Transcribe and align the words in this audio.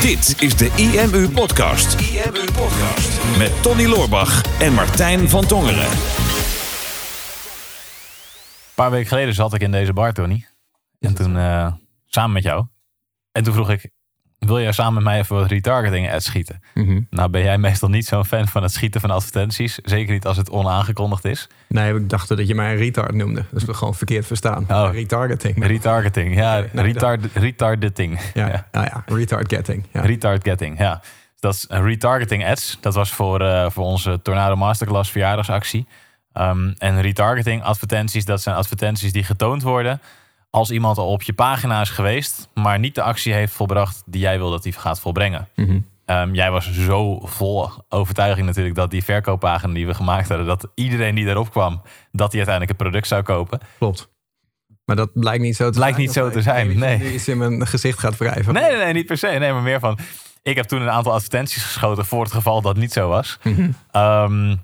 Dit 0.00 0.42
is 0.42 0.56
de 0.56 0.70
IMU 0.76 1.28
Podcast. 1.28 2.00
IMU 2.00 2.44
Podcast. 2.52 3.38
Met 3.38 3.62
Tony 3.62 3.86
Loorbach 3.86 4.60
en 4.60 4.72
Martijn 4.72 5.28
van 5.28 5.46
Tongeren. 5.46 5.90
Een 5.90 5.98
paar 8.74 8.90
weken 8.90 9.08
geleden 9.08 9.34
zat 9.34 9.54
ik 9.54 9.60
in 9.60 9.70
deze 9.70 9.92
bar, 9.92 10.12
Tony. 10.12 10.46
En 11.00 11.14
toen 11.14 11.36
eh, 11.36 11.72
samen 12.06 12.32
met 12.32 12.42
jou. 12.42 12.66
En 13.32 13.42
toen 13.42 13.54
vroeg 13.54 13.70
ik, 13.70 13.90
wil 14.46 14.60
jij 14.60 14.72
samen 14.72 14.94
met 14.94 15.02
mij 15.02 15.18
even 15.18 15.36
wat 15.36 15.50
retargeting 15.50 16.12
ads 16.12 16.24
schieten? 16.24 16.60
Mhm. 16.74 17.00
Nou 17.10 17.28
ben 17.28 17.42
jij 17.42 17.58
meestal 17.58 17.88
niet 17.88 18.06
zo'n 18.06 18.24
fan 18.24 18.48
van 18.48 18.62
het 18.62 18.72
schieten 18.72 19.00
van 19.00 19.10
advertenties. 19.10 19.78
Zeker 19.82 20.12
niet 20.12 20.26
als 20.26 20.36
het 20.36 20.50
onaangekondigd 20.50 21.24
is. 21.24 21.48
Nee, 21.68 21.94
ik 21.94 22.08
dacht 22.08 22.28
dat 22.28 22.48
je 22.48 22.54
mij 22.54 22.70
een 22.70 22.76
retard 22.76 23.14
noemde. 23.14 23.44
Dat 23.50 23.68
is 23.68 23.76
gewoon 23.76 23.94
verkeerd 23.94 24.26
verstaan. 24.26 24.66
Oh. 24.70 24.88
Retargeting. 24.92 25.66
Retargeting, 25.66 26.34
ja. 26.34 26.64
nee, 26.72 26.84
retard, 26.84 27.24
retargeting. 27.34 28.20
Ja, 28.34 28.46
Ja. 28.46 28.66
Nou 28.72 28.86
ja, 28.86 29.02
retard 29.06 29.52
getting. 29.52 29.84
Ja. 29.92 30.00
Retard 30.00 30.44
getting, 30.44 30.78
ja. 30.78 31.02
Dat 31.40 31.54
is 31.54 31.64
een 31.68 31.82
retargeting 31.82 32.46
ads. 32.46 32.78
Dat 32.80 32.94
was 32.94 33.12
voor, 33.12 33.40
eh, 33.40 33.70
voor 33.70 33.84
onze 33.84 34.22
Tornado 34.22 34.56
Masterclass 34.56 35.10
verjaardagsactie. 35.10 35.86
Ehm, 36.32 36.72
en 36.78 37.00
retargeting 37.00 37.62
advertenties, 37.62 38.24
dat 38.24 38.42
zijn 38.42 38.56
advertenties 38.56 39.12
die 39.12 39.24
getoond 39.24 39.62
worden 39.62 40.00
als 40.50 40.70
iemand 40.70 40.98
al 40.98 41.08
op 41.08 41.22
je 41.22 41.32
pagina 41.32 41.80
is 41.80 41.90
geweest, 41.90 42.48
maar 42.54 42.78
niet 42.78 42.94
de 42.94 43.02
actie 43.02 43.32
heeft 43.32 43.52
volbracht 43.52 44.02
die 44.06 44.20
jij 44.20 44.38
wil 44.38 44.50
dat 44.50 44.62
hij 44.62 44.72
gaat 44.72 45.00
volbrengen. 45.00 45.48
Mhm. 45.54 45.80
Ehm, 46.04 46.34
jij 46.34 46.50
was 46.50 46.72
zo 46.72 47.18
vol 47.22 47.70
overtuiging 47.88 48.46
natuurlijk 48.46 48.74
dat 48.74 48.90
die 48.90 49.04
verkooppagina 49.04 49.74
die 49.74 49.86
we 49.86 49.94
gemaakt 49.94 50.28
hadden, 50.28 50.46
dat 50.46 50.68
iedereen 50.74 51.14
die 51.14 51.24
daarop 51.24 51.50
kwam, 51.50 51.82
dat 52.12 52.32
hij 52.32 52.40
uiteindelijk 52.46 52.68
het 52.68 52.76
product 52.76 53.06
zou 53.06 53.22
kopen. 53.22 53.60
Klopt. 53.78 54.08
Maar 54.84 54.96
dat 54.96 55.10
blijkt 55.12 55.42
niet 55.42 55.56
zo 55.56 55.70
te 55.70 55.78
Blijkt 55.78 55.94
zijn. 55.94 56.06
niet 56.06 56.16
zo 56.16 56.30
te 56.30 56.42
zijn, 56.42 56.78
nee. 56.78 56.98
nu 56.98 57.12
iets 57.12 57.28
in 57.28 57.38
mijn 57.38 57.66
gezicht 57.66 57.98
gaat 57.98 58.16
wrijven. 58.16 58.54
Nee, 58.54 58.70
nee, 58.70 58.84
nee, 58.84 58.92
niet 58.92 59.06
per 59.06 59.18
se. 59.18 59.26
Nee, 59.26 59.52
maar 59.52 59.62
meer 59.62 59.80
van. 59.80 59.98
Ik 60.42 60.56
heb 60.56 60.64
toen 60.66 60.80
een 60.82 60.90
aantal 60.90 61.12
advertenties 61.12 61.62
geschoten 61.64 62.04
voor 62.06 62.22
het 62.22 62.32
geval 62.32 62.60
dat 62.62 62.76
niet 62.76 62.92
zo 62.92 63.08
was. 63.08 63.38
Mhm. 63.42 63.70
Ehm, 63.90 64.56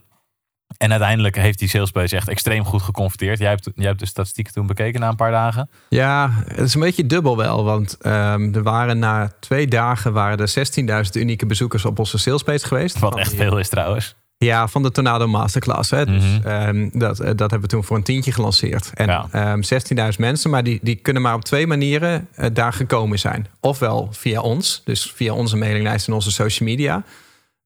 en 0.78 0.90
uiteindelijk 0.90 1.36
heeft 1.36 1.58
die 1.58 1.68
salespage 1.68 2.16
echt 2.16 2.28
extreem 2.28 2.64
goed 2.64 2.82
geconverteerd. 2.82 3.38
Jij 3.38 3.48
hebt, 3.48 3.70
jij 3.74 3.86
hebt 3.86 3.98
de 3.98 4.06
statistieken 4.06 4.52
toen 4.52 4.66
bekeken 4.66 5.00
na 5.00 5.08
een 5.08 5.16
paar 5.16 5.30
dagen. 5.30 5.70
Ja, 5.88 6.30
het 6.46 6.58
is 6.58 6.74
een 6.74 6.80
beetje 6.80 7.06
dubbel 7.06 7.36
wel. 7.36 7.64
Want 7.64 7.96
ehm, 8.00 8.54
er 8.54 8.62
waren 8.62 8.98
na 8.98 9.32
twee 9.40 9.66
dagen 9.68 10.12
waren 10.12 10.38
er 10.38 10.48
16.000 10.48 11.10
unieke 11.20 11.46
bezoekers 11.46 11.84
op 11.84 11.98
onze 11.98 12.18
salespage 12.18 12.66
geweest. 12.66 12.98
Wat 12.98 13.16
echt 13.16 13.34
veel 13.34 13.58
is 13.58 13.68
trouwens. 13.68 14.14
Ja, 14.36 14.68
van 14.68 14.82
de 14.82 14.90
Tornado 14.90 15.26
Masterclass. 15.26 15.90
Hè. 15.90 16.06
Dus, 16.06 16.24
Mhm. 16.24 16.46
ehm, 16.48 16.88
dat, 16.98 17.20
eh, 17.20 17.26
dat 17.26 17.38
hebben 17.50 17.60
we 17.60 17.66
toen 17.66 17.84
voor 17.84 17.96
een 17.96 18.02
tientje 18.02 18.32
gelanceerd. 18.32 18.90
En 18.94 19.06
Ja. 19.06 19.26
ehm, 19.30 19.62
16.000 19.62 20.18
mensen, 20.24 20.50
maar 20.50 20.62
die, 20.64 20.78
die 20.82 20.94
kunnen 20.94 21.22
maar 21.22 21.34
op 21.34 21.44
twee 21.44 21.66
manieren 21.66 22.28
eh, 22.34 22.46
daar 22.52 22.72
gekomen 22.72 23.18
zijn. 23.18 23.46
Ofwel 23.60 24.08
via 24.10 24.40
ons, 24.40 24.82
dus 24.84 25.12
via 25.14 25.32
onze 25.34 25.56
mailinglijst 25.56 26.06
en 26.08 26.14
onze 26.14 26.30
social 26.30 26.68
media. 26.68 27.02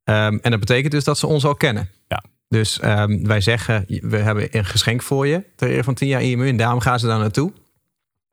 Ehm, 0.05 0.39
en 0.43 0.51
dat 0.51 0.61
betekent 0.61 0.93
dus 0.93 1.05
dat 1.05 1.19
ze 1.19 1.27
ons 1.27 1.45
al 1.45 1.55
kennen. 1.55 1.89
Ja. 2.09 2.23
Dus 2.49 2.81
ehm, 2.81 3.27
wij 3.27 3.41
zeggen, 3.41 3.85
we 3.89 4.17
hebben 4.17 4.57
een 4.57 4.65
geschenk 4.65 5.03
voor 5.03 5.27
je 5.27 5.45
ter 5.57 5.69
ere 5.69 5.85
van 5.85 5.95
10 5.95 6.09
jaar 6.09 6.23
IMU. 6.23 6.49
En 6.49 6.57
daarom 6.57 6.81
gaan 6.81 6.99
ze 6.99 7.07
daar 7.07 7.19
naartoe. 7.19 7.53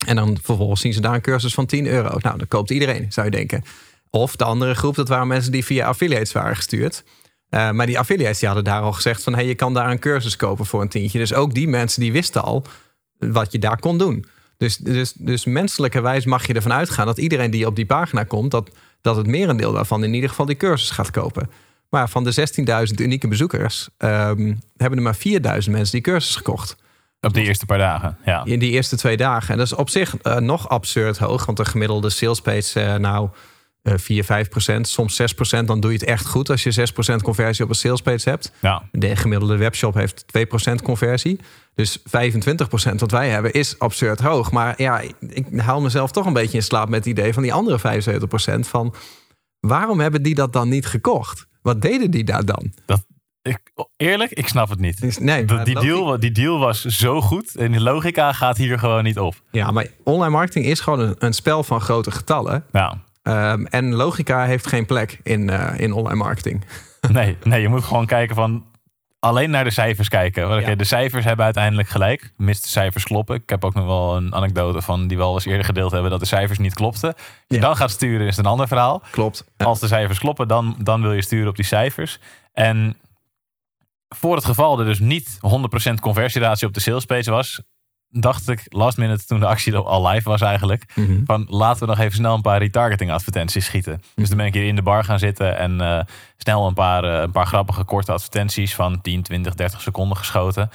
En 0.06 0.16
dan 0.16 0.38
vervolgens 0.42 0.82
zien 0.82 0.94
ze 0.94 1.02
daar 1.02 1.14
een 1.14 1.22
cursus 1.22 1.54
van 1.54 1.66
10 1.66 1.88
euro. 1.88 2.18
Nou, 2.22 2.38
dat 2.38 2.48
koopt 2.48 2.70
iedereen, 2.70 3.12
zou 3.12 3.26
je 3.26 3.32
denken. 3.32 3.64
Of 4.10 4.36
de 4.36 4.44
andere 4.44 4.74
groep, 4.76 4.96
dat 4.96 5.08
waren 5.08 5.28
mensen 5.28 5.52
die 5.52 5.66
via 5.66 5.88
affiliates 5.88 6.32
waren 6.32 6.56
gestuurd. 6.56 7.04
Uh, 7.50 7.72
maar 7.72 7.86
die 7.86 8.00
affiliates 8.00 8.40
die 8.40 8.48
hadden 8.48 8.66
daar 8.66 8.82
al 8.82 8.94
gezegd 8.94 9.24
van... 9.24 9.34
hey, 9.34 9.46
je 9.46 9.56
kan 9.56 9.74
daar 9.74 9.92
een 9.92 10.00
cursus 10.00 10.36
kopen 10.36 10.66
voor 10.66 10.82
een 10.82 10.90
tientje. 10.90 11.20
Dus 11.20 11.34
ook 11.34 11.54
die 11.54 11.68
mensen 11.68 12.02
die 12.02 12.12
wisten 12.12 12.44
al 12.44 12.66
wat 13.20 13.52
je 13.52 13.60
daar 13.60 13.80
kon 13.80 13.98
doen. 13.98 14.26
Dus, 14.58 14.78
dus, 14.78 15.14
dus 15.14 15.46
menselijkerwijs 15.46 16.26
mag 16.26 16.48
je 16.48 16.54
ervan 16.54 16.74
uitgaan... 16.74 17.06
dat 17.06 17.18
iedereen 17.18 17.52
die 17.52 17.66
op 17.66 17.76
die 17.76 17.86
pagina 17.86 18.24
komt... 18.24 18.52
dat, 18.52 18.70
dat 19.02 19.16
het 19.16 19.28
merendeel 19.28 19.72
daarvan 19.72 20.04
in 20.04 20.14
ieder 20.14 20.30
geval 20.30 20.46
die 20.46 20.56
cursus 20.56 20.90
gaat 20.90 21.12
kopen. 21.12 21.50
Maar 21.94 22.10
van 22.10 22.24
de 22.24 22.34
16.000 22.88 22.94
unieke 22.96 23.28
bezoekers... 23.28 23.90
Um, 23.98 24.62
hebben 24.78 24.98
er 24.98 25.04
maar 25.04 25.18
4.000 25.64 25.72
mensen 25.72 25.92
die 25.92 26.02
cursus 26.02 26.36
gekocht. 26.36 26.76
Op 27.22 27.34
de 27.34 27.42
eerste 27.42 27.66
paar 27.66 27.78
dagen, 27.78 28.18
ja. 28.26 28.46
In 28.46 28.60
die 28.60 28.72
eerste 28.72 28.96
twee 28.96 29.18
dagen. 29.18 29.52
En 29.52 29.58
dat 29.58 29.66
is 29.66 29.74
op 29.74 29.90
zich 29.90 30.16
uh, 30.24 30.38
nog 30.38 30.70
absurd 30.70 31.18
hoog. 31.18 31.46
Want 31.46 31.58
de 31.58 31.66
gemiddelde 31.66 32.10
salespage, 32.10 32.80
uh, 32.80 32.96
nou... 32.96 33.30
Uh, 33.84 33.94
4, 33.98 34.24
5 34.24 34.50
procent, 34.50 34.88
soms 34.88 35.16
6 35.16 35.34
procent. 35.34 35.68
Dan 35.68 35.80
doe 35.80 35.92
je 35.92 35.98
het 35.98 36.08
echt 36.08 36.26
goed 36.26 36.50
als 36.50 36.64
je 36.64 36.72
6 36.72 36.92
procent 36.92 37.22
conversie 37.22 37.64
op 37.64 37.70
een 37.70 37.76
salespage 37.76 38.30
hebt. 38.30 38.52
Ja. 38.60 38.84
De 38.92 39.16
gemiddelde 39.16 39.58
webshop 39.58 39.94
heeft 39.94 40.28
2 40.28 40.46
procent 40.46 40.82
conversie. 40.82 41.40
Dus 41.76 41.98
25 42.06 42.68
procent 42.68 43.00
wat 43.00 43.12
wij 43.12 43.30
hebben 43.30 43.52
is 43.54 43.80
absurd 43.80 44.20
hoog. 44.20 44.52
Maar 44.52 44.82
ja, 44.82 45.00
ik, 45.00 45.16
ik 45.20 45.60
haal 45.60 45.82
mezelf 45.82 46.12
toch 46.12 46.26
een 46.26 46.34
beetje 46.34 46.58
in 46.58 46.64
slaap 46.64 46.90
met 46.90 47.00
het 47.00 47.18
idee 47.18 47.34
van 47.34 47.44
die 47.44 47.54
andere 47.54 47.80
75 47.80 48.30
procent. 48.30 48.68
Van 48.68 48.94
waarom 49.60 50.00
hebben 50.00 50.24
die 50.24 50.36
dat 50.36 50.54
dan 50.54 50.70
niet 50.70 50.86
gekocht? 50.86 51.48
Wat 51.64 51.82
deden 51.82 52.12
die 52.12 52.24
daar 52.24 52.46
dan? 52.46 52.74
Dat, 52.86 53.06
ik, 53.42 53.60
eerlijk, 53.98 54.32
ik 54.32 54.48
snap 54.48 54.70
het 54.70 54.80
niet. 54.80 55.20
Nee, 55.20 55.46
dat, 55.46 55.66
die, 55.66 55.80
deal, 55.80 56.20
die 56.20 56.32
deal 56.32 56.60
was 56.60 56.82
zo 56.86 57.22
goed 57.22 57.56
en 57.56 57.72
de 57.72 57.82
logica 57.82 58.34
gaat 58.34 58.58
hier 58.58 58.80
gewoon 58.80 59.04
niet 59.04 59.20
op. 59.20 59.42
Ja, 59.52 59.72
maar 59.72 59.88
online 60.04 60.32
marketing 60.32 60.66
is 60.66 60.80
gewoon 60.80 61.00
een, 61.00 61.16
een 61.18 61.34
spel 61.34 61.64
van 61.64 61.82
grote 61.82 62.12
getallen. 62.12 62.66
Ja. 62.72 63.02
Um, 63.24 63.66
en 63.66 63.94
logica 63.94 64.46
heeft 64.46 64.68
geen 64.68 64.86
plek 64.86 65.20
in, 65.24 65.50
uh, 65.50 65.74
in 65.78 65.94
online 65.94 66.24
marketing. 66.24 66.64
Nee, 67.12 67.38
nee, 67.44 67.62
je 67.62 67.70
moet 67.70 67.84
gewoon 67.84 68.06
kijken 68.06 68.36
van 68.36 68.66
alleen 69.24 69.50
naar 69.50 69.64
de 69.64 69.72
cijfers 69.72 70.08
kijken. 70.08 70.46
Okay. 70.46 70.76
De 70.76 70.84
cijfers 70.84 71.26
hebben 71.26 71.46
uiteindelijk 71.46 71.90
gelijk, 71.90 72.34
mist 72.38 72.64
de 72.64 72.70
cijfers 72.70 73.04
kloppen. 73.04 73.36
Ik 73.36 73.50
heb 73.50 73.66
ook 73.66 73.74
nog 73.74 73.86
wel 73.86 74.16
een 74.16 74.36
anekdote 74.36 74.82
van 74.82 75.08
die 75.08 75.18
we 75.18 75.24
al 75.24 75.34
eens 75.34 75.46
eerder 75.46 75.66
gedeeld 75.66 75.92
hebben 75.92 76.12
dat 76.12 76.20
de 76.20 76.26
cijfers 76.26 76.60
niet 76.60 76.74
klopten. 76.74 77.14
Als 77.14 77.26
je 77.48 77.60
dan 77.60 77.76
gaat 77.76 77.92
sturen 77.92 78.28
is 78.28 78.36
het 78.36 78.46
een 78.46 78.52
ander 78.52 78.68
verhaal. 78.68 79.02
Klopt. 79.12 79.46
Als 79.58 79.80
de 79.80 79.88
cijfers 79.88 80.20
kloppen, 80.20 80.48
dan, 80.48 80.76
dan 80.80 81.02
wil 81.02 81.14
je 81.14 81.22
sturen 81.22 81.50
op 81.50 81.56
die 81.56 81.66
cijfers. 81.66 82.20
En 82.54 82.98
voor 84.10 84.36
het 84.36 84.46
geval 84.46 84.80
er 84.80 84.86
dus 84.86 85.00
niet 85.00 85.40
100% 85.90 85.94
conversieratio 86.02 86.68
op 86.68 86.74
de 86.74 86.80
salespage 86.80 87.32
was, 87.32 87.62
dacht 88.14 88.50
ik 88.50 88.66
last 88.70 88.98
minute 88.98 89.26
toen 89.26 89.40
de 89.40 89.46
actie 89.46 89.76
al 89.76 90.08
live 90.08 90.30
was 90.30 90.42
eigenlijk. 90.42 90.86
Mhm. 90.88 91.02
Mm 91.02 91.16
-hmm. 91.16 91.26
Van 91.26 91.46
laten 91.50 91.80
we 91.80 91.86
nog 91.86 92.00
even 92.00 92.16
snel 92.16 92.36
een 92.36 92.42
paar 92.42 92.60
retargeting 92.60 93.12
advertenties 93.12 93.66
schieten. 93.66 93.94
Mm 93.94 94.00
-hmm. 94.00 94.12
Dus 94.16 94.28
dan 94.28 94.38
ben 94.38 94.46
ik 94.48 94.54
hier 94.54 94.68
in 94.68 94.76
de 94.76 94.82
bar 94.82 95.04
gaan 95.04 95.20
zitten 95.20 95.58
en 95.58 95.82
uh, 95.82 96.00
snel 96.38 96.68
een 96.68 96.74
paar, 96.74 97.04
uh, 97.04 97.22
een 97.22 97.32
paar 97.32 97.48
grappige 97.48 97.84
korte 97.84 98.12
advertenties 98.12 98.76
van 98.76 99.02
10, 99.02 99.22
20, 99.22 99.56
30 99.56 99.82
seconden 99.82 100.18
geschoten. 100.18 100.70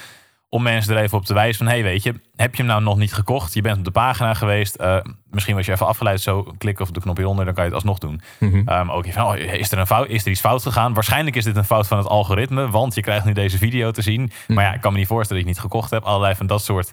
Om 0.51 0.63
mensen 0.63 0.97
er 0.97 1.03
even 1.03 1.19
op 1.19 1.25
te 1.25 1.35
wijzen 1.35 1.57
van, 1.57 1.67
hey 1.67 1.83
weet 1.83 2.03
je, 2.03 2.15
heb 2.37 2.55
je 2.55 2.63
hem 2.63 2.71
nou 2.71 2.83
nog 2.83 2.97
niet 2.97 3.15
gekocht? 3.15 3.55
Je 3.55 3.61
bent 3.61 3.79
op 3.79 3.85
de 3.85 3.91
pagina 3.91 4.35
geweest. 4.35 4.81
Uh, 4.81 4.97
misschien 5.31 5.55
was 5.55 5.67
je 5.67 5.73
even 5.73 5.87
afgeleid, 5.87 6.21
zo 6.21 6.55
klik 6.59 6.81
op 6.81 6.95
de 6.95 7.01
knop 7.01 7.17
hieronder, 7.17 7.45
dan 7.45 7.55
kan 7.55 7.65
je 7.65 7.71
het 7.71 7.79
alsnog 7.79 7.99
doen. 7.99 8.21
Mhm. 8.39 8.55
Mm 8.55 8.67
-hmm. 8.67 8.79
um, 8.79 8.91
ook 8.91 9.13
van, 9.13 9.27
oh, 9.27 9.37
is, 9.37 9.73
er 9.73 9.79
een 9.79 9.87
fout, 9.87 10.09
is 10.09 10.25
er 10.25 10.31
iets 10.31 10.41
fout 10.41 10.63
gegaan? 10.63 10.95
Waarschijnlijk 10.95 11.37
is 11.37 11.45
dit 11.45 11.57
een 11.57 11.65
fout 11.65 11.87
van 11.87 11.99
het 11.99 12.07
algoritme, 12.07 12.71
want 12.71 12.95
je 12.95 13.01
krijgt 13.01 13.25
nu 13.25 13.33
deze 13.33 13.59
video 13.59 13.91
te 13.91 14.03
zien. 14.03 14.31
Maar 14.47 14.65
ja, 14.65 14.75
ik 14.75 14.81
kan 14.81 14.93
me 14.93 14.99
niet 14.99 15.07
voorstellen 15.07 15.43
dat 15.43 15.51
ik 15.51 15.57
niet 15.57 15.71
gekocht 15.71 15.91
heb. 15.91 16.03
Allerlei 16.03 16.35
van 16.35 16.47
dat 16.47 16.63
soort 16.63 16.93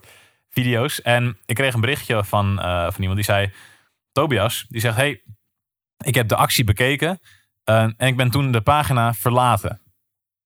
video's. 0.56 1.02
En 1.02 1.38
ik 1.46 1.56
kreeg 1.56 1.74
een 1.74 1.82
berichtje 1.82 2.24
van, 2.24 2.60
uh, 2.60 2.84
van 2.84 3.00
iemand 3.00 3.16
die 3.16 3.24
zei... 3.24 3.54
Tobias, 4.12 4.66
die 4.70 4.82
zegt... 4.82 4.96
Hey, 4.96 5.24
ik 6.06 6.16
heb 6.16 6.28
de 6.28 6.36
actie 6.36 6.64
bekeken... 6.64 7.20
Uh, 7.70 7.82
en 7.82 8.08
ik 8.08 8.16
ben 8.16 8.32
toen 8.32 8.52
de 8.52 8.62
pagina 8.62 9.14
verlaten. 9.14 9.82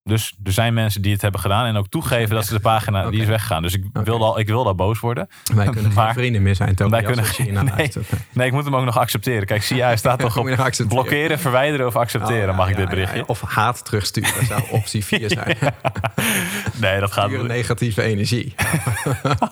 Dus 0.10 0.34
er 0.44 0.52
zijn 0.52 0.74
mensen 0.74 1.02
die 1.02 1.12
het 1.12 1.22
hebben 1.22 1.42
gedaan... 1.42 1.66
en 1.66 1.76
ook 1.76 1.88
toegeven 1.88 2.36
dat 2.36 2.46
ze 2.46 2.54
de 2.54 2.60
pagina... 2.60 3.00
Okay. 3.00 3.12
die 3.12 3.22
is 3.22 3.28
weggegaan. 3.28 3.62
Dus 3.62 3.74
ik, 3.74 3.86
okay. 3.90 4.04
wilde 4.04 4.24
al, 4.24 4.40
ik 4.40 4.48
wilde 4.48 4.70
al 4.70 4.76
boos 4.76 5.00
worden. 5.00 5.30
Wij 5.54 5.70
kunnen 5.70 5.94
maar, 5.94 6.06
geen 6.06 6.14
vrienden 6.14 6.42
meer 6.42 6.56
zijn, 6.56 6.76
Tobias. 6.76 7.02
Wij 7.02 7.14
kunnen, 7.34 7.66
nee, 7.76 7.92
nee, 8.34 8.48
ik 8.48 8.54
moet 8.54 8.64
hem 8.64 8.76
ook 8.76 8.86
nog 8.86 8.98
accepteren. 8.98 9.46
Kijk, 9.46 9.64
zie 9.64 9.76
je, 9.76 9.84
hij 9.84 9.98
staat 9.98 10.20
toch 10.30 10.38
op 10.38 10.86
blokkeren, 10.88 11.40
verwijderen 11.40 11.88
of 11.88 11.96
accepteren. 11.96 12.42
Oh, 12.42 12.50
ja, 12.50 12.56
mag 12.56 12.70
ik 12.70 12.76
dit 12.76 12.90
berichtje? 12.90 13.18
Ja, 13.18 13.24
of 13.28 13.42
haat 13.42 13.86
terugsturen, 13.86 14.34
dat 14.36 14.44
zou 14.44 14.62
optie 14.70 15.06
4 15.06 15.30
zijn. 15.30 15.58
nee, 16.76 17.00
dat 17.00 17.12
gaat 17.12 17.32
niet. 17.32 17.44
negatieve 17.44 18.02
energie. 18.02 18.56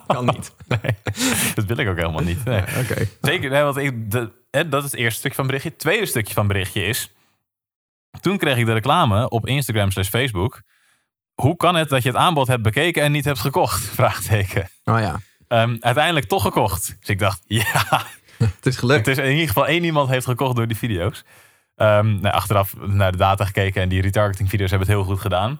kan 0.07 0.25
niet. 0.25 0.51
Nee, 0.67 0.95
dat 1.55 1.65
wil 1.65 1.77
ik 1.77 1.89
ook 1.89 1.97
helemaal 1.97 2.23
niet. 2.23 2.45
Nee. 2.45 2.61
Okay. 2.61 3.09
Zeker, 3.21 3.49
nee, 3.49 3.61
want 3.61 3.77
ik, 3.77 4.11
de, 4.11 4.31
dat 4.69 4.83
is 4.83 4.91
het 4.91 4.99
eerste 4.99 5.19
stukje 5.19 5.35
van 5.35 5.45
berichtje. 5.45 5.69
Het 5.69 5.79
tweede 5.79 6.05
stukje 6.05 6.33
van 6.33 6.47
berichtje 6.47 6.85
is... 6.85 7.11
Toen 8.21 8.37
kreeg 8.37 8.57
ik 8.57 8.65
de 8.65 8.73
reclame 8.73 9.29
op 9.29 9.47
Instagram 9.47 9.91
slash 9.91 10.09
Facebook. 10.09 10.61
Hoe 11.33 11.55
kan 11.55 11.75
het 11.75 11.89
dat 11.89 12.03
je 12.03 12.09
het 12.09 12.17
aanbod 12.17 12.47
hebt 12.47 12.61
bekeken 12.61 13.03
en 13.03 13.11
niet 13.11 13.25
hebt 13.25 13.39
gekocht? 13.39 13.83
Vraagteken. 13.99 14.69
Oh 14.83 14.99
ja. 14.99 15.19
Um, 15.47 15.77
uiteindelijk 15.79 16.25
toch 16.25 16.41
gekocht. 16.41 16.95
Dus 16.99 17.09
ik 17.09 17.19
dacht, 17.19 17.43
ja. 17.61 18.03
Het 18.37 18.65
is 18.65 18.77
gelukt. 18.77 19.05
Het 19.05 19.17
is 19.17 19.23
in 19.23 19.31
ieder 19.31 19.47
geval 19.47 19.67
één 19.67 19.83
iemand 19.83 20.09
heeft 20.09 20.25
gekocht 20.25 20.55
door 20.55 20.67
die 20.67 20.77
video's. 20.77 21.23
Um, 21.75 22.19
nou, 22.19 22.35
achteraf 22.35 22.75
naar 22.77 23.11
de 23.11 23.17
data 23.17 23.45
gekeken 23.45 23.81
en 23.81 23.89
die 23.89 24.01
retargeting 24.01 24.49
video's 24.49 24.69
hebben 24.69 24.87
het 24.87 24.97
heel 24.97 25.05
goed 25.05 25.19
gedaan. 25.19 25.59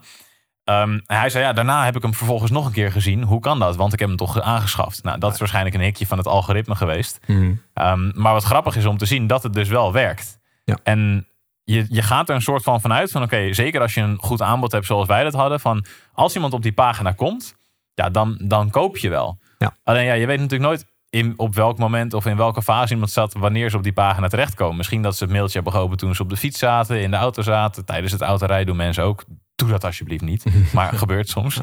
Um, 0.70 1.02
hij 1.06 1.30
zei, 1.30 1.44
ja, 1.44 1.54
daarna 1.54 1.86
heb 1.86 1.96
ik 1.96 2.02
hem 2.02 2.14
vervolgens 2.14 2.52
nog 2.52 2.66
een 2.66 2.72
keer 2.72 2.92
gezien. 2.92 3.24
Hoe 3.24 3.40
kan 3.40 3.60
dat? 3.60 3.76
Want 3.76 3.94
ik 3.94 4.00
heb 4.00 4.08
hem 4.08 4.18
toch 4.18 4.42
aangeschaft. 4.42 5.04
Nou, 5.04 5.20
dat 5.20 5.34
is 5.34 5.40
waarschijnlijk 5.40 5.76
een 5.76 5.82
hikje 5.82 6.08
van 6.08 6.18
het 6.18 6.28
algoritme 6.28 6.76
geweest. 6.76 7.20
Mm. 7.26 7.62
Um, 7.74 8.12
maar 8.16 8.34
wat 8.34 8.44
grappig 8.44 8.76
is 8.76 8.86
om 8.86 8.98
te 8.98 9.06
zien 9.06 9.28
dat 9.28 9.44
het 9.44 9.54
dus 9.54 9.70
wel 9.70 9.94
werkt. 9.94 10.40
Ja. 10.64 10.78
En 10.84 11.28
je, 11.72 11.86
je 11.90 12.02
gaat 12.02 12.30
er 12.30 12.36
een 12.36 12.42
soort 12.42 12.64
van 12.64 12.82
vanuit 12.82 13.12
van... 13.12 13.24
oké, 13.24 13.54
zeker 13.54 13.82
als 13.82 13.94
je 13.94 14.02
een 14.02 14.18
goed 14.20 14.42
aanbod 14.42 14.72
hebt 14.72 14.86
zoals 14.86 15.08
wij 15.08 15.24
dat 15.24 15.34
hadden... 15.34 15.60
van 15.60 15.86
als 16.14 16.36
iemand 16.36 16.54
op 16.54 16.62
die 16.62 16.72
pagina 16.72 17.12
komt, 17.12 17.56
ja, 17.94 18.10
dan, 18.10 18.38
dan 18.44 18.70
koop 18.70 18.98
je 18.98 19.10
wel. 19.10 19.38
Ja. 19.58 19.76
Alleen 19.84 20.06
ja, 20.06 20.14
je 20.14 20.26
weet 20.26 20.40
natuurlijk 20.40 20.70
nooit... 20.70 20.86
in, 21.10 21.34
op 21.38 21.56
welk 21.56 21.78
moment 21.78 22.14
of 22.14 22.26
in 22.26 22.38
welke 22.38 22.62
fase 22.62 22.94
iemand 22.94 23.12
zat 23.12 23.34
wanneer 23.34 23.70
ze 23.70 23.78
op 23.78 23.84
die 23.84 23.94
pagina 23.94 24.28
terechtkomen. 24.28 24.78
Misschien 24.78 25.02
dat 25.02 25.18
ze 25.18 25.24
het 25.24 25.34
mailtje 25.34 25.54
hebben 25.54 25.74
geopend 25.74 26.00
toen 26.00 26.16
ze 26.16 26.22
op 26.22 26.30
de 26.30 26.38
fiets 26.38 26.60
zaten, 26.60 27.02
in 27.02 27.12
de 27.12 27.18
auto 27.18 27.42
zaten. 27.42 27.86
Tijdens 27.86 28.12
het 28.12 28.22
autorijden 28.22 28.68
doen 28.68 28.76
mensen 28.76 29.04
ook. 29.04 29.24
Doe 29.56 29.70
dat 29.70 29.84
alsjeblieft 29.84 30.24
niet. 30.24 30.46
Maar 30.74 30.94
gebeurt 30.94 31.30
soms. 31.30 31.60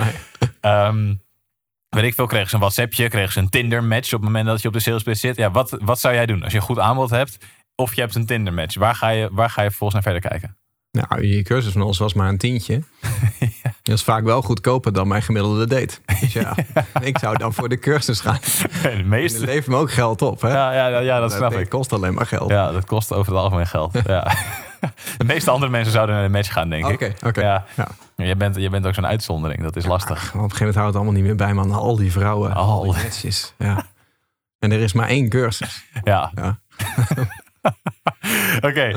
Um, 0.60 1.22
weet 1.96 2.04
ik 2.04 2.14
veel, 2.14 2.26
kregen 2.26 2.48
ze 2.48 2.54
een 2.54 2.60
WhatsAppje, 2.60 3.08
kregen 3.08 3.32
ze 3.32 3.38
een 3.38 3.48
Tinder 3.48 3.84
match 3.84 4.12
op 4.12 4.20
het 4.20 4.28
moment 4.28 4.46
dat 4.46 4.62
je 4.62 4.68
op 4.68 4.74
de 4.74 4.80
salespage 4.80 5.18
zit. 5.18 5.36
Ja, 5.36 5.50
wat, 5.50 5.76
wat 5.80 6.00
zou 6.00 6.14
jij 6.14 6.26
doen 6.26 6.42
als 6.42 6.52
je 6.52 6.58
een 6.58 6.64
goed 6.64 6.78
aanbod 6.78 7.10
hebt 7.10 7.38
of 7.74 7.94
je 7.94 8.00
hebt 8.00 8.14
een 8.14 8.26
Tinder 8.26 8.52
match? 8.52 8.78
Waar 8.78 8.94
ga 8.94 9.08
je, 9.08 9.28
waar 9.32 9.50
ga 9.50 9.62
je 9.62 9.70
volgens 9.70 9.92
naar 9.92 10.12
verder 10.12 10.30
kijken? 10.30 10.56
Nou, 10.90 11.26
je 11.26 11.42
cursus 11.42 11.72
van 11.72 11.82
ons 11.82 11.98
was 11.98 12.14
maar 12.14 12.28
een 12.28 12.38
tientje. 12.38 12.74
ja. 13.62 13.74
Dat 13.82 13.94
is 13.94 14.02
vaak 14.02 14.24
wel 14.24 14.42
goedkoper 14.42 14.92
dan 14.92 15.08
mijn 15.08 15.22
gemiddelde 15.22 15.66
date. 15.66 15.98
Dus 16.20 16.32
ja, 16.32 16.54
ik 17.00 17.18
zou 17.18 17.36
dan 17.38 17.54
voor 17.54 17.68
de 17.68 17.78
cursus 17.78 18.20
gaan. 18.20 18.38
De 18.82 19.02
meeste... 19.04 19.38
En 19.38 19.44
levert 19.44 19.66
me 19.66 19.76
ook 19.76 19.92
geld 19.92 20.22
op, 20.22 20.40
hè? 20.40 20.48
Ja, 20.48 20.88
ja, 20.88 20.98
ja 20.98 21.20
dat 21.20 21.32
snap 21.32 21.52
ik. 21.52 21.58
Het 21.58 21.68
kost 21.68 21.92
alleen 21.92 22.14
maar 22.14 22.26
geld. 22.26 22.50
Ja, 22.50 22.72
dat 22.72 22.84
kost 22.84 23.12
over 23.12 23.32
het 23.32 23.42
algemeen 23.42 23.66
geld. 23.66 23.98
Ja. 24.06 24.34
De 25.16 25.24
meeste 25.24 25.50
andere 25.50 25.70
mensen 25.70 25.92
zouden 25.92 26.14
naar 26.14 26.24
een 26.24 26.30
match 26.30 26.52
gaan, 26.52 26.68
denk 26.68 26.86
ik. 26.86 26.92
Oké, 26.92 27.26
oké. 27.26 27.40
Ja. 27.40 27.64
ja. 27.76 27.88
Je, 28.16 28.36
bent, 28.36 28.56
je 28.56 28.70
bent 28.70 28.86
ook 28.86 28.94
zo'n 28.94 29.06
uitzondering, 29.06 29.62
dat 29.62 29.76
is 29.76 29.86
lastig. 29.86 30.18
op 30.18 30.34
een 30.34 30.40
gegeven 30.40 30.58
moment 30.58 30.74
houdt 30.74 30.86
het 30.86 30.96
allemaal 30.96 31.14
niet 31.14 31.24
meer 31.24 31.36
bij, 31.36 31.54
man. 31.54 31.72
Al 31.72 31.96
die 31.96 32.12
vrouwen, 32.12 32.54
al 32.54 32.82
die 32.82 32.92
matches. 32.92 33.54
Ja. 33.58 33.86
En 34.58 34.72
er 34.72 34.80
is 34.80 34.92
maar 34.92 35.08
één 35.08 35.28
cursus. 35.28 35.84
Ja. 36.04 36.32
ja. 36.34 36.58
Oké 38.68 38.92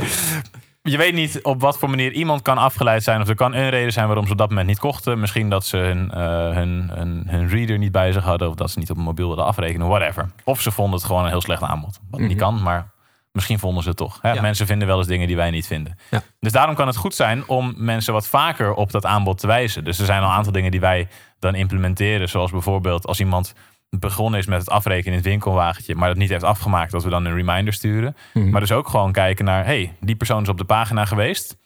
je 0.89 0.97
weet 0.97 1.13
niet 1.13 1.43
op 1.43 1.61
wat 1.61 1.77
voor 1.77 1.89
manier 1.89 2.11
iemand 2.11 2.41
kan 2.41 2.57
afgeleid 2.57 3.03
zijn. 3.03 3.21
Of 3.21 3.27
er 3.27 3.35
kan 3.35 3.53
een 3.53 3.69
reden 3.69 3.93
zijn 3.93 4.07
waarom 4.07 4.25
ze 4.25 4.31
op 4.31 4.37
dat 4.37 4.49
moment 4.49 4.67
niet 4.67 4.79
kochten. 4.79 5.19
Misschien 5.19 5.49
dat 5.49 5.65
ze 5.65 5.77
hun, 5.77 6.11
uh, 6.13 6.55
hun, 6.55 6.89
hun, 6.93 7.23
hun, 7.27 7.47
reader 7.47 7.77
niet 7.77 7.91
bij 7.91 8.11
zich 8.11 8.23
hadden. 8.23 8.49
Of 8.49 8.55
dat 8.55 8.71
ze 8.71 8.79
niet 8.79 8.89
op 8.89 8.97
mobiel 8.97 9.27
wilden 9.27 9.45
afrekenen. 9.45 9.87
Whatever. 9.87 10.29
Of 10.43 10.61
ze 10.61 10.71
vonden 10.71 10.95
het 10.95 11.07
gewoon 11.07 11.23
een 11.23 11.29
heel 11.29 11.41
slecht 11.41 11.61
aanbod. 11.61 11.99
Wat 12.09 12.19
niet 12.19 12.29
mhm. 12.29 12.39
kan, 12.39 12.61
maar 12.63 12.89
misschien 13.31 13.59
vonden 13.59 13.83
ze 13.83 13.89
het 13.89 13.97
toch. 13.97 14.19
Hè? 14.21 14.41
Mensen 14.41 14.65
vinden 14.65 14.87
wel 14.87 14.97
eens 14.97 15.07
dingen 15.07 15.27
die 15.27 15.35
wij 15.35 15.51
niet 15.51 15.67
vinden. 15.67 15.97
Ja. 16.09 16.21
Dus 16.39 16.51
daarom 16.51 16.75
kan 16.75 16.87
het 16.87 16.95
goed 16.95 17.15
zijn 17.15 17.47
om 17.47 17.73
mensen 17.77 18.13
wat 18.13 18.27
vaker 18.27 18.73
op 18.73 18.91
dat 18.91 19.05
aanbod 19.05 19.37
te 19.37 19.47
wijzen. 19.47 19.83
Dus 19.83 19.99
er 19.99 20.05
zijn 20.05 20.21
al 20.21 20.29
een 20.29 20.35
aantal 20.35 20.51
dingen 20.51 20.71
die 20.71 20.79
wij 20.79 21.07
dan 21.39 21.55
implementeren. 21.55 22.29
Zoals 22.29 22.51
bijvoorbeeld 22.51 23.07
als 23.07 23.19
iemand 23.19 23.53
begonnen 23.89 24.39
is 24.39 24.45
met 24.45 24.59
het 24.59 24.69
afrekenen 24.69 25.11
in 25.11 25.19
het 25.19 25.27
winkelwagentje, 25.27 25.95
maar 25.95 26.07
dat 26.07 26.17
niet 26.17 26.29
heeft 26.29 26.43
afgemaakt, 26.43 26.91
dat 26.91 27.03
we 27.03 27.09
dan 27.09 27.25
een 27.25 27.35
reminder 27.35 27.73
sturen. 27.73 28.15
Mhm. 28.33 28.49
Maar 28.49 28.61
dus 28.61 28.71
ook 28.71 28.87
gewoon 28.87 29.11
kijken 29.11 29.45
naar, 29.45 29.65
hey, 29.65 29.93
die 29.99 30.15
persoon 30.15 30.41
is 30.41 30.49
op 30.49 30.57
de 30.57 30.65
pagina 30.65 31.05
geweest, 31.05 31.57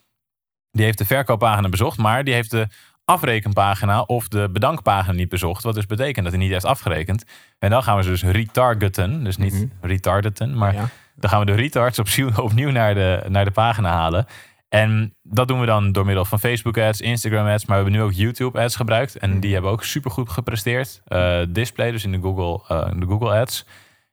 die 0.71 0.85
heeft 0.85 0.97
de 0.97 1.05
verkooppagina 1.05 1.69
bezocht, 1.69 1.97
maar 1.97 2.23
die 2.23 2.33
heeft 2.33 2.51
de 2.51 2.67
afrekenpagina 3.05 4.01
of 4.01 4.27
de 4.27 4.49
bedankpagina 4.51 5.13
niet 5.13 5.29
bezocht, 5.29 5.63
wat 5.63 5.75
dus 5.75 5.85
betekent 5.85 6.23
dat 6.23 6.33
hij 6.33 6.43
niet 6.43 6.51
heeft 6.51 6.65
afgerekend. 6.65 7.25
En 7.59 7.69
dan 7.69 7.83
gaan 7.83 7.97
we 7.97 8.03
ze 8.03 8.09
dus 8.09 8.23
retargeten, 8.23 9.23
dus 9.23 9.37
niet 9.37 9.53
mm 9.53 9.71
retardeten, 9.81 10.57
maar 10.57 10.73
dan 11.15 11.29
gaan 11.29 11.39
we 11.39 11.45
de 11.45 11.53
retards 11.53 11.99
opnieuw, 11.99 12.29
opnieuw 12.35 12.69
naar, 12.69 12.93
de, 12.93 13.23
naar 13.27 13.45
de 13.45 13.51
pagina 13.51 13.89
halen. 13.89 14.25
En 14.73 15.15
dat 15.23 15.47
doen 15.47 15.59
we 15.59 15.65
dan 15.65 15.91
door 15.91 16.05
middel 16.05 16.25
van 16.25 16.39
Facebook 16.39 16.77
ads, 16.77 17.01
Instagram 17.01 17.47
ads, 17.47 17.65
maar 17.65 17.77
we 17.77 17.83
hebben 17.83 18.01
nu 18.01 18.07
ook 18.07 18.13
YouTube 18.13 18.61
ads 18.61 18.75
gebruikt. 18.75 19.17
En 19.17 19.39
die 19.39 19.53
hebben 19.53 19.71
ook 19.71 19.83
super 19.83 20.11
goed 20.11 20.29
gepresteerd. 20.29 21.01
Uh, 21.07 21.39
display, 21.49 21.91
dus 21.91 22.03
in 22.03 22.11
de 22.11 22.19
Google, 22.21 22.75
uh, 22.75 22.99
de 22.99 23.05
Google 23.05 23.39
ads. 23.39 23.65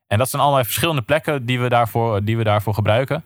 En 0.07 0.19
dat 0.19 0.31
zijn 0.31 0.43
allerlei 0.43 0.65
verschillende 0.65 1.03
plekken 1.03 1.47
die 1.47 1.61
we 1.61 1.69
daarvoor, 1.69 2.25
die 2.25 2.37
we 2.37 2.45
daarvoor 2.45 2.75
gebruiken. 2.75 3.25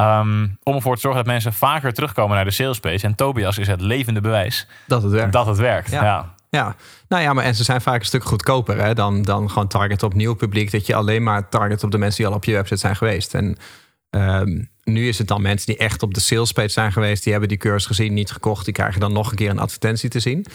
Um, 0.00 0.58
om 0.62 0.74
ervoor 0.74 0.94
te 0.94 1.00
zorgen 1.00 1.24
dat 1.24 1.32
mensen 1.32 1.52
vaker 1.52 1.92
terugkomen 1.92 2.36
naar 2.36 2.44
de 2.44 2.50
salespage. 2.50 3.06
En 3.06 3.14
Tobias 3.14 3.58
is 3.58 3.66
het 3.66 3.80
levende 3.80 4.20
bewijs 4.20 4.66
dat 4.86 5.02
het 5.02 5.12
werkt. 5.12 5.32
Dat 5.32 5.46
het 5.46 5.58
werkt. 5.58 5.90
Ja. 5.90 6.02
ja. 6.02 6.34
ja. 6.50 6.74
nou 7.08 7.22
ja, 7.22 7.32
maar 7.32 7.44
en 7.44 7.54
ze 7.54 7.64
zijn 7.64 7.80
vaak 7.80 8.00
een 8.00 8.06
stuk 8.06 8.24
goedkoper 8.24 8.84
hè, 8.84 8.94
dan, 8.94 9.22
dan 9.22 9.50
gewoon 9.50 9.68
target 9.68 10.02
op 10.02 10.14
nieuw 10.14 10.34
publiek. 10.34 10.70
Dat 10.70 10.86
je 10.86 10.94
alleen 10.94 11.22
maar 11.22 11.48
target 11.48 11.84
op 11.84 11.90
de 11.90 11.98
mensen 11.98 12.18
die 12.18 12.30
al 12.30 12.36
op 12.36 12.44
je 12.44 12.52
website 12.52 12.80
zijn 12.80 12.96
geweest. 12.96 13.34
En 13.34 13.56
um, 14.10 14.70
nu 14.84 15.08
is 15.08 15.18
het 15.18 15.28
dan 15.28 15.42
mensen 15.42 15.66
die 15.66 15.76
echt 15.76 16.02
op 16.02 16.14
de 16.14 16.20
salespage 16.20 16.68
zijn 16.68 16.92
geweest, 16.92 17.22
die 17.22 17.32
hebben 17.32 17.48
die 17.48 17.58
cursus 17.58 17.86
gezien, 17.86 18.14
niet 18.14 18.30
gekocht, 18.30 18.64
die 18.64 18.74
krijgen 18.74 19.00
dan 19.00 19.12
nog 19.12 19.30
een 19.30 19.36
keer 19.36 19.50
een 19.50 19.58
advertentie 19.58 20.08
te 20.08 20.20
zien. 20.20 20.46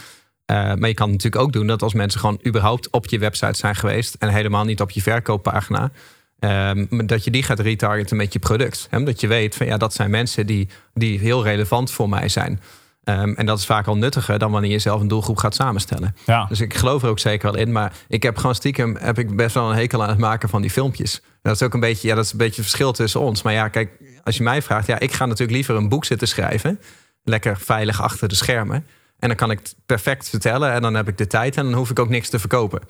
Uh, 0.51 0.57
maar 0.57 0.88
je 0.88 0.94
kan 0.94 1.10
het 1.10 1.24
natuurlijk 1.24 1.42
ook 1.42 1.54
doen 1.54 1.68
dat 1.68 1.81
als 1.81 1.94
mensen 1.94 2.19
gewoon 2.19 2.39
überhaupt 2.48 2.89
op 2.89 3.06
je 3.06 3.19
website 3.19 3.57
zijn 3.57 3.75
geweest 3.75 4.16
en 4.19 4.30
helemaal 4.30 4.63
niet 4.63 4.81
op 4.81 4.92
je 4.92 5.01
verkooppagina, 5.01 5.92
um, 6.39 7.07
dat 7.07 7.24
je 7.24 7.31
die 7.31 7.44
gaat 7.44 7.60
retargeten 7.60 8.18
met 8.18 8.33
je 8.33 8.39
product. 8.39 8.88
Hè? 8.89 9.04
Dat 9.04 9.19
je 9.22 9.27
weet 9.27 9.56
van 9.56 9.66
ja, 9.66 9.77
dat 9.77 9.94
zijn 9.94 10.10
mensen 10.10 10.48
die, 10.48 10.68
die 10.94 11.19
heel 11.19 11.44
relevant 11.44 11.92
voor 11.92 12.10
mij 12.10 12.30
zijn. 12.30 12.60
Um, 13.04 13.36
en 13.36 13.45
dat 13.45 13.57
is 13.57 13.66
vaak 13.66 13.88
al 13.88 13.98
nuttiger 13.98 14.39
dan 14.39 14.51
wanneer 14.51 14.72
je 14.72 14.80
zelf 14.80 15.01
een 15.01 15.07
doelgroep 15.07 15.38
gaat 15.38 15.56
samenstellen. 15.56 16.16
Ja. 16.25 16.45
Dus 16.45 16.62
ik 16.62 16.74
geloof 16.74 17.04
er 17.04 17.10
ook 17.10 17.19
zeker 17.19 17.51
wel 17.51 17.62
in. 17.62 17.72
Maar 17.72 17.94
ik 18.07 18.24
heb 18.24 18.38
gewoon 18.38 18.56
stiekem 18.56 18.95
heb 19.00 19.19
ik 19.19 19.36
best 19.36 19.54
wel 19.54 19.69
een 19.69 19.75
hekel 19.75 20.04
aan 20.04 20.10
het 20.10 20.18
maken 20.18 20.50
van 20.50 20.62
die 20.62 20.72
filmpjes. 20.72 21.22
Dat 21.42 21.56
is 21.56 21.62
ook 21.62 21.74
een 21.74 21.80
beetje, 21.80 22.07
ja, 22.07 22.16
dat 22.16 22.25
is 22.25 22.31
een 22.31 22.38
beetje 22.38 22.62
het 22.62 22.69
verschil 22.69 22.92
tussen 22.92 23.19
ons. 23.19 23.42
Maar 23.42 23.54
ja, 23.54 23.68
kijk, 23.68 23.89
als 24.25 24.38
je 24.38 24.44
mij 24.44 24.62
vraagt, 24.62 24.88
ja, 24.88 25.00
ik 25.00 25.13
ga 25.13 25.25
natuurlijk 25.25 25.57
liever 25.57 25.75
een 25.75 25.89
boek 25.89 26.06
zitten 26.06 26.27
schrijven. 26.27 26.80
Lekker 27.24 27.57
veilig 27.60 28.01
achter 28.01 28.27
de 28.27 28.36
schermen. 28.36 28.86
En 29.19 29.27
dan 29.27 29.38
kan 29.38 29.51
ik 29.51 29.57
het 29.57 29.75
perfect 29.86 30.30
vertellen 30.30 30.72
en 30.72 30.81
dan 30.81 30.94
heb 30.94 31.07
ik 31.07 31.18
de 31.18 31.27
tijd 31.27 31.57
en 31.57 31.63
dan 31.63 31.74
hoef 31.74 31.89
ik 31.89 32.00
ook 32.00 32.10
niks 32.10 32.30
te 32.30 32.39
verkopen. 32.39 32.81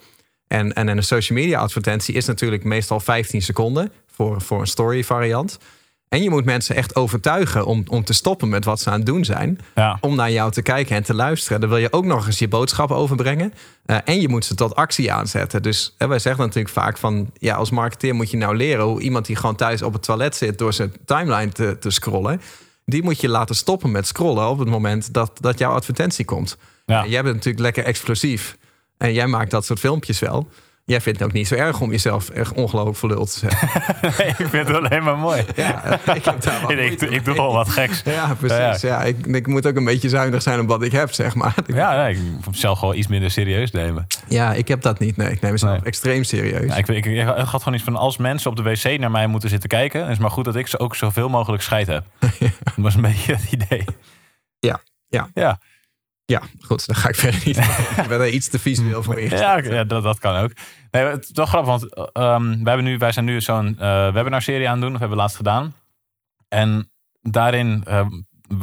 En, 0.48 0.72
en 0.72 0.88
een 0.88 1.02
social 1.02 1.38
media 1.38 1.58
advertentie 1.58 2.14
is 2.14 2.26
natuurlijk 2.26 2.64
meestal 2.64 3.00
15 3.00 3.42
seconden 3.42 3.92
voor, 4.06 4.40
voor 4.40 4.60
een 4.60 4.66
story 4.66 5.04
variant. 5.04 5.58
En 6.16 6.22
je 6.22 6.30
moet 6.30 6.44
mensen 6.44 6.76
echt 6.76 6.96
overtuigen 6.96 7.66
om, 7.66 7.82
om 7.86 8.04
te 8.04 8.12
stoppen 8.12 8.48
met 8.48 8.64
wat 8.64 8.80
ze 8.80 8.90
aan 8.90 8.96
het 8.96 9.06
doen 9.06 9.24
zijn. 9.24 9.60
Om 10.00 10.14
naar 10.14 10.30
jou 10.30 10.52
te 10.52 10.62
kijken 10.62 10.96
en 10.96 11.02
te 11.02 11.14
luisteren. 11.14 11.60
Dan 11.60 11.68
wil 11.68 11.78
je 11.78 11.92
ook 11.92 12.04
nog 12.04 12.26
eens 12.26 12.38
je 12.38 12.48
boodschap 12.48 12.90
overbrengen. 12.90 13.52
Uh, 13.86 13.96
en 14.04 14.20
je 14.20 14.28
moet 14.28 14.44
ze 14.44 14.54
tot 14.54 14.74
actie 14.74 15.12
aanzetten. 15.12 15.62
Dus 15.62 15.94
wij 15.98 16.18
zeggen 16.18 16.44
natuurlijk 16.44 16.74
vaak 16.74 16.98
van... 16.98 17.30
ja, 17.38 17.54
als 17.54 17.70
marketeer 17.70 18.14
moet 18.14 18.30
je 18.30 18.36
nou 18.36 18.56
leren 18.56 18.84
hoe 18.84 19.00
iemand 19.00 19.26
die 19.26 19.36
gewoon 19.36 19.56
thuis 19.56 19.82
op 19.82 19.92
het 19.92 20.02
toilet 20.02 20.36
zit... 20.36 20.58
door 20.58 20.72
zijn 20.72 20.92
timeline 21.04 21.52
te, 21.52 21.76
te 21.78 21.90
scrollen... 21.90 22.40
die 22.84 23.02
moet 23.02 23.20
je 23.20 23.28
laten 23.28 23.54
stoppen 23.54 23.90
met 23.90 24.06
scrollen 24.06 24.48
op 24.48 24.58
het 24.58 24.68
moment 24.68 25.14
dat, 25.14 25.38
dat 25.40 25.58
jouw 25.58 25.72
advertentie 25.72 26.24
komt. 26.24 26.56
Ja. 26.86 27.06
jij 27.06 27.22
bent 27.22 27.34
natuurlijk 27.34 27.62
lekker 27.62 27.84
explosief. 27.84 28.56
En 28.98 29.12
jij 29.12 29.26
maakt 29.26 29.50
dat 29.50 29.64
soort 29.64 29.78
filmpjes 29.78 30.18
wel... 30.18 30.48
Jij 30.86 31.00
vindt 31.00 31.18
het 31.18 31.28
ook 31.28 31.34
niet 31.34 31.48
zo 31.48 31.54
erg 31.54 31.80
om 31.80 31.90
jezelf 31.90 32.28
echt 32.28 32.52
ongelooflijk 32.52 32.96
verluld 32.96 33.32
te 33.32 33.38
zeggen. 33.38 33.68
nee, 34.18 34.28
ik 34.28 34.36
vind 34.36 34.68
het 34.68 34.76
alleen 34.76 35.02
maar 35.02 35.18
mooi. 35.18 35.44
Ja, 35.56 36.00
ik, 36.14 36.24
heb 36.24 36.40
daar 36.40 36.70
ik, 36.78 37.00
ik, 37.00 37.24
doe 37.24 37.34
wel 37.34 37.52
wat 37.52 37.68
geks. 37.68 38.02
Ja, 38.04 38.34
precies. 38.34 38.80
Ja, 38.80 39.02
ik, 39.02 39.26
ik, 39.26 39.46
moet 39.46 39.66
ook 39.66 39.76
een 39.76 39.84
beetje 39.84 40.08
zuinig 40.08 40.42
zijn 40.42 40.60
op 40.60 40.68
wat 40.68 40.82
ik 40.82 40.92
heb, 40.92 41.12
zeg 41.12 41.34
maar. 41.34 41.54
Ja, 41.66 42.02
nee, 42.02 42.14
ik 42.14 42.46
mezelf 42.50 42.78
gewoon 42.78 42.96
iets 42.96 43.06
minder 43.06 43.30
serieus 43.30 43.70
nemen. 43.70 44.06
Ja, 44.28 44.52
ik 44.52 44.68
heb 44.68 44.82
dat 44.82 44.98
niet. 44.98 45.16
Nee, 45.16 45.30
ik 45.30 45.40
neem 45.40 45.52
mezelf 45.52 45.82
extreem 45.82 46.24
serieus. 46.24 46.70
Ja, 46.70 46.76
ik, 46.76 46.88
ik, 46.88 47.06
ik, 47.06 47.26
had 47.26 47.62
gewoon 47.62 47.74
iets 47.74 47.84
van 47.84 47.96
als 47.96 48.16
mensen 48.16 48.50
op 48.50 48.56
de 48.56 48.62
wc 48.62 48.98
naar 48.98 49.10
mij 49.10 49.26
moeten 49.26 49.48
zitten 49.48 49.68
kijken... 49.68 50.02
is 50.02 50.08
het 50.08 50.18
maar 50.18 50.30
goed 50.30 50.44
dat 50.44 50.56
ik 50.56 50.66
ze 50.66 50.78
ook 50.78 50.96
zoveel 50.96 51.28
mogelijk 51.28 51.62
scheid 51.62 51.86
heb. 51.86 52.04
Dat 52.18 52.74
was 52.76 52.94
een 52.94 53.00
beetje 53.00 53.34
het 53.34 53.52
idee. 53.52 53.84
Ja, 54.58 54.80
ja. 55.08 55.30
Ja. 55.34 55.58
Ja, 56.26 56.42
goed, 56.60 56.86
dan 56.86 56.96
ga 56.96 57.08
ik 57.08 57.14
verder 57.14 57.40
niet. 57.44 57.56
ik 58.02 58.08
ben 58.08 58.20
er 58.20 58.28
iets 58.28 58.48
te 58.48 58.58
visueel 58.58 59.02
voor 59.02 59.20
Ja, 59.20 59.56
ja 59.56 59.84
dat, 59.84 60.02
dat 60.02 60.18
kan 60.18 60.36
ook. 60.36 60.50
Nee, 60.90 61.04
het 61.04 61.24
is 61.24 61.30
wel 61.32 61.46
grappig, 61.46 61.70
want 61.70 61.82
um, 62.16 62.64
wij, 62.64 62.72
hebben 62.72 62.84
nu, 62.84 62.98
wij 62.98 63.12
zijn 63.12 63.24
nu 63.24 63.40
zo'n 63.40 63.76
uh, 63.80 64.12
webinar-serie 64.12 64.66
aan 64.66 64.72
het 64.72 64.80
doen. 64.80 64.90
Dat 64.90 65.00
hebben 65.00 65.16
we 65.16 65.22
laatst 65.22 65.36
gedaan. 65.36 65.74
En 66.48 66.90
daarin, 67.22 67.84
uh, 67.88 68.06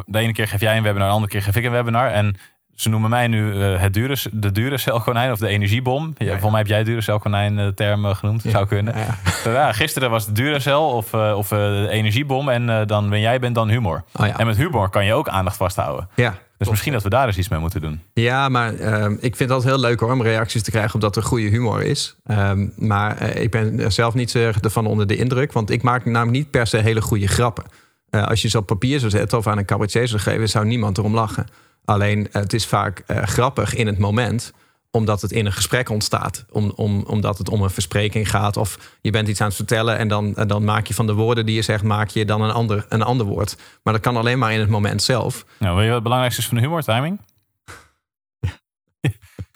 de 0.05 0.19
ene 0.19 0.31
keer 0.31 0.47
geef 0.47 0.59
jij 0.59 0.77
een 0.77 0.83
webinar, 0.83 1.07
de 1.07 1.13
andere 1.13 1.31
keer 1.31 1.41
geef 1.41 1.55
ik 1.55 1.63
een 1.63 1.71
webinar. 1.71 2.09
En 2.09 2.35
ze 2.75 2.89
noemen 2.89 3.09
mij 3.09 3.27
nu 3.27 3.53
uh, 3.53 3.79
het 3.79 3.93
dure, 3.93 4.17
de 4.31 4.51
dure 4.51 4.77
celkonijn 4.77 5.31
of 5.31 5.39
de 5.39 5.47
energiebom. 5.47 6.13
Ja, 6.17 6.25
Volgens 6.25 6.51
mij 6.51 6.59
heb 6.59 6.67
jij 6.67 6.83
dure 6.83 7.01
celkonijn 7.01 7.55
de 7.55 7.73
term 7.73 8.05
genoemd. 8.05 8.43
Zou 8.47 8.67
kunnen. 8.67 8.95
Ja. 9.43 9.71
gisteren 9.71 10.09
was 10.09 10.25
het 10.25 10.35
dure 10.35 10.59
cel 10.59 10.89
of, 10.89 11.13
of 11.13 11.47
de 11.47 11.87
energiebom. 11.91 12.49
En 12.49 12.87
dan 12.87 13.09
ben 13.09 13.19
jij 13.19 13.39
bent 13.39 13.55
dan 13.55 13.69
humor. 13.69 14.03
Oh, 14.15 14.39
en 14.39 14.45
met 14.45 14.57
humor 14.57 14.89
kan 14.89 15.05
je 15.05 15.13
ook 15.13 15.27
aandacht 15.27 15.57
vasthouden. 15.57 16.09
Ja. 16.15 16.35
Dus 16.63 16.71
misschien 16.71 16.93
dat 16.93 17.03
we 17.03 17.09
daar 17.09 17.27
eens 17.27 17.37
iets 17.37 17.47
mee 17.47 17.59
moeten 17.59 17.81
doen. 17.81 18.01
Ja, 18.13 18.49
maar 18.49 18.73
uh, 18.73 19.05
ik 19.09 19.35
vind 19.35 19.39
het 19.39 19.51
altijd 19.51 19.73
heel 19.73 19.81
leuk 19.81 19.99
hoor, 19.99 20.11
om 20.11 20.21
reacties 20.21 20.63
te 20.63 20.71
krijgen 20.71 20.93
omdat 20.93 21.15
er 21.15 21.23
goede 21.23 21.47
humor 21.47 21.83
is. 21.83 22.15
Um, 22.31 22.73
maar 22.77 23.21
uh, 23.21 23.41
ik 23.41 23.51
ben 23.51 23.91
zelf 23.91 24.13
niet 24.13 24.31
zo 24.31 24.39
erg 24.39 24.59
ervan 24.59 24.85
onder 24.85 25.07
de 25.07 25.15
indruk, 25.15 25.51
want 25.53 25.69
ik 25.69 25.81
maak 25.81 26.05
namelijk 26.05 26.37
niet 26.37 26.51
per 26.51 26.67
se 26.67 26.77
hele 26.77 27.01
goede 27.01 27.27
grappen. 27.27 27.63
Uh, 28.09 28.27
als 28.27 28.41
je 28.41 28.49
ze 28.49 28.57
op 28.57 28.65
papier 28.65 28.99
zou 28.99 29.11
zetten 29.11 29.37
of 29.37 29.47
aan 29.47 29.57
een 29.57 29.65
cabaretier 29.65 30.07
zou 30.07 30.21
geven, 30.21 30.49
zou 30.49 30.65
niemand 30.65 30.97
erom 30.97 31.13
lachen. 31.13 31.45
Alleen 31.85 32.27
het 32.31 32.53
is 32.53 32.65
vaak 32.65 33.03
grappig 33.07 33.75
in 33.75 33.87
het 33.87 33.97
moment 33.97 34.53
omdat 34.95 35.21
het 35.21 35.31
in 35.31 35.45
een 35.45 35.53
gesprek 35.53 35.89
ontstaat. 35.89 36.45
Om, 36.51 36.71
om, 36.75 37.03
omdat 37.07 37.37
het 37.37 37.49
om 37.49 37.61
een 37.61 37.69
verspreking 37.69 38.29
gaat. 38.29 38.57
Of 38.57 38.97
je 39.01 39.11
bent 39.11 39.27
iets 39.27 39.41
aan 39.41 39.47
het 39.47 39.55
vertellen 39.55 39.97
en 39.97 40.07
dan, 40.07 40.33
dan 40.33 40.63
maak 40.63 40.87
je 40.87 40.93
van 40.93 41.07
de 41.07 41.13
woorden 41.13 41.45
die 41.45 41.55
je 41.55 41.61
zegt, 41.61 41.83
maak 41.83 42.09
je 42.09 42.25
dan 42.25 42.41
een 42.41 42.51
ander, 42.51 42.85
een 42.89 43.01
ander 43.01 43.25
woord. 43.25 43.55
Maar 43.83 43.93
dat 43.93 44.01
kan 44.01 44.17
alleen 44.17 44.39
maar 44.39 44.53
in 44.53 44.59
het 44.59 44.69
moment 44.69 45.03
zelf. 45.03 45.45
Nou, 45.59 45.73
weet 45.73 45.81
je 45.81 45.85
wat 45.85 45.93
het 45.93 46.03
belangrijkste 46.03 46.41
is 46.41 46.47
van 46.47 46.57
de 46.57 46.63
humor? 46.63 46.81
Timing? 46.81 47.19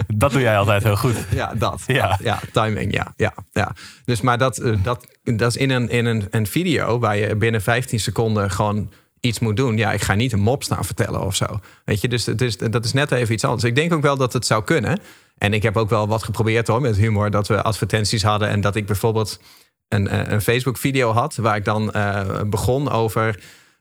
dat 0.16 0.32
doe 0.32 0.42
jij 0.42 0.58
altijd 0.58 0.84
heel 0.84 0.98
goed. 0.98 1.26
Ja, 1.32 1.54
dat. 1.56 1.84
Ja, 1.86 2.20
ja 2.22 2.40
timing, 2.52 2.94
ja, 2.94 3.14
ja, 3.16 3.34
ja. 3.52 3.72
Dus 4.06 4.22
maar 4.22 4.38
dat, 4.38 4.58
eh, 4.58 4.84
dat, 4.84 5.08
dat 5.24 5.56
is 5.56 5.58
in, 5.58 5.70
een, 5.70 5.90
in 5.90 6.06
een, 6.06 6.28
een 6.30 6.48
video 6.48 7.00
waar 7.00 7.18
je 7.18 7.36
binnen 7.36 7.62
15 7.62 8.00
seconden 8.00 8.52
gewoon 8.52 8.92
iets 9.20 9.40
moet 9.40 9.58
doen. 9.58 9.78
Ja, 9.78 9.92
ik 9.92 10.02
ga 10.02 10.14
niet 10.14 10.34
een 10.34 10.40
mop 10.40 10.64
staan 10.64 10.86
vertellen 10.86 11.22
of 11.22 11.36
zo. 11.36 11.46
Weet 11.86 12.02
je, 12.02 12.08
dus 12.08 12.26
het 12.26 12.42
is, 12.42 12.58
dat 12.58 12.86
is 12.86 12.94
net 12.94 13.12
even 13.12 13.34
iets 13.34 13.44
anders. 13.44 13.64
Ik 13.64 13.76
denk 13.76 13.94
ook 13.94 14.02
wel 14.02 14.18
dat 14.18 14.34
het 14.34 14.46
zou 14.46 14.64
kunnen. 14.64 15.00
En 15.38 15.54
ik 15.54 15.64
heb 15.64 15.78
ook 15.78 15.90
wel 15.90 16.08
wat 16.08 16.24
geprobeerd 16.24 16.68
hoor 16.68 16.82
met 16.82 16.98
humor. 16.98 17.32
Dat 17.32 17.48
we 17.48 17.62
advertenties 17.62 18.24
hadden 18.24 18.50
en 18.50 18.62
dat 18.62 18.76
ik 18.76 18.86
bijvoorbeeld 18.86 19.40
een, 19.88 20.08
eh, 20.08 20.32
een 20.32 20.42
Facebook-video 20.42 21.12
had 21.12 21.36
waar 21.36 21.56
ik 21.56 21.66
dan 21.66 21.92
uh, 21.96 22.42
begon 22.46 22.90
over 22.90 23.40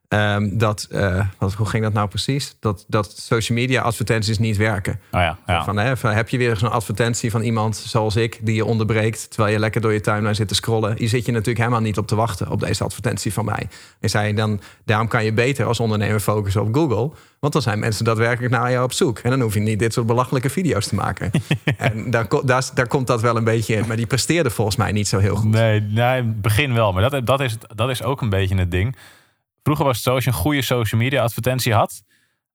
Um, 0.09 0.59
dat, 0.59 0.89
uh, 0.91 1.27
wat, 1.39 1.53
hoe 1.53 1.67
ging 1.67 1.83
dat 1.83 1.93
nou 1.93 2.09
precies? 2.09 2.57
Dat, 2.61 2.85
dat 2.89 3.19
social 3.19 3.59
media 3.59 3.83
advertenties 3.83 4.39
niet 4.39 4.57
werken. 4.57 4.93
Oh 4.93 5.21
ja, 5.21 5.39
ja. 5.47 5.65
Van, 5.65 5.77
hè, 5.77 5.97
van, 5.97 6.11
heb 6.11 6.29
je 6.29 6.39
weer 6.39 6.57
zo'n 6.57 6.71
advertentie 6.71 7.31
van 7.31 7.41
iemand 7.41 7.77
zoals 7.77 8.17
ik, 8.17 8.39
die 8.43 8.55
je 8.55 8.65
onderbreekt 8.65 9.31
terwijl 9.31 9.53
je 9.53 9.59
lekker 9.61 9.81
door 9.81 9.93
je 9.93 10.01
timeline 10.01 10.35
zit 10.35 10.49
te 10.49 10.55
scrollen. 10.55 10.97
Hier 10.97 11.09
zit 11.09 11.27
je 11.27 11.33
natuurlijk 11.33 11.59
helemaal 11.59 11.81
niet 11.81 11.99
op 11.99 12.07
te 12.07 12.15
wachten 12.15 12.51
op 12.51 12.61
deze 12.61 12.85
advertentie 12.85 13.33
van 13.33 13.45
mij. 13.45 13.69
En 14.01 14.11
zei 14.11 14.35
dan, 14.35 14.61
daarom 14.85 15.09
kan 15.09 15.25
je 15.25 15.33
beter 15.33 15.67
als 15.67 15.81
ondernemer 15.81 16.21
focussen 16.21 16.63
op 16.63 16.75
Google. 16.75 17.11
Want 17.41 17.53
dan 17.53 17.63
zijn 17.63 17.79
mensen 17.79 18.05
daadwerkelijk 18.05 18.53
naar 18.53 18.71
jou 18.71 18.85
op 18.85 18.93
zoek. 18.93 19.19
En 19.19 19.31
dan 19.31 19.41
hoef 19.41 19.55
je 19.55 19.61
niet 19.61 19.79
dit 19.79 19.93
soort 19.93 20.07
belachelijke 20.07 20.51
video's 20.51 20.87
te 20.87 20.95
maken. 20.95 21.31
en 21.79 22.11
daar, 22.11 22.27
daar, 22.45 22.71
daar 22.75 22.89
komt 22.89 23.07
dat 23.07 23.21
wel 23.21 23.37
een 23.37 23.45
beetje 23.45 23.75
in. 23.75 23.87
Maar 23.87 23.97
die 23.97 24.07
presteerde 24.07 24.51
volgens 24.51 24.77
mij 24.77 24.93
niet 24.93 25.09
zo 25.09 25.19
heel 25.19 25.37
goed. 25.37 25.51
Nee, 25.51 25.81
nee 25.81 26.23
begin 26.23 26.75
wel. 26.75 26.93
Maar 26.93 27.11
dat, 27.11 27.27
dat, 27.27 27.41
is, 27.41 27.57
dat 27.75 27.91
is 27.91 28.03
ook 28.03 28.21
een 28.21 28.29
beetje 28.29 28.57
het 28.57 28.71
ding 28.71 28.97
Vroeger 29.67 29.87
was 29.87 29.97
het 29.97 30.05
zo, 30.05 30.15
als 30.15 30.25
je 30.25 30.31
een 30.31 30.37
goede 30.37 30.63
social 30.63 31.01
media 31.01 31.23
advertentie 31.23 31.75
had, 31.75 32.03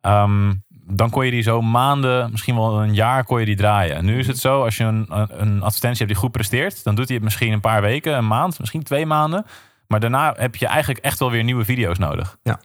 ehm, 0.02 0.54
dan 0.70 1.10
kon 1.10 1.26
je 1.26 1.32
die 1.32 1.42
zo 1.42 1.62
maanden, 1.62 2.32
misschien 2.32 2.56
wel 2.56 2.82
een 2.82 2.94
jaar, 2.94 3.24
kon 3.24 3.40
je 3.40 3.46
die 3.46 3.56
draaien. 3.56 3.96
En 3.96 4.06
nu 4.06 4.20
is 4.20 4.28
het 4.28 4.38
zo, 4.38 4.64
als 4.64 4.78
je 4.78 4.84
een, 4.84 5.06
een 5.10 5.62
advertentie 5.62 5.98
hebt 5.98 6.10
die 6.10 6.16
goed 6.16 6.32
presteert, 6.32 6.84
dan 6.84 6.96
doet 6.96 7.06
hij 7.06 7.16
het 7.16 7.24
misschien 7.24 7.52
een 7.52 7.60
paar 7.62 7.82
weken, 7.82 8.18
een 8.18 8.28
maand, 8.28 8.60
misschien 8.60 8.84
twee 8.84 9.06
maanden. 9.06 9.46
Maar 9.88 10.00
daarna 10.00 10.34
heb 10.38 10.56
je 10.56 10.68
eigenlijk 10.68 11.00
echt 11.00 11.20
wel 11.20 11.32
weer 11.32 11.44
nieuwe 11.44 11.66
video's 11.66 11.98
nodig. 11.98 12.38
Ja, 12.44 12.60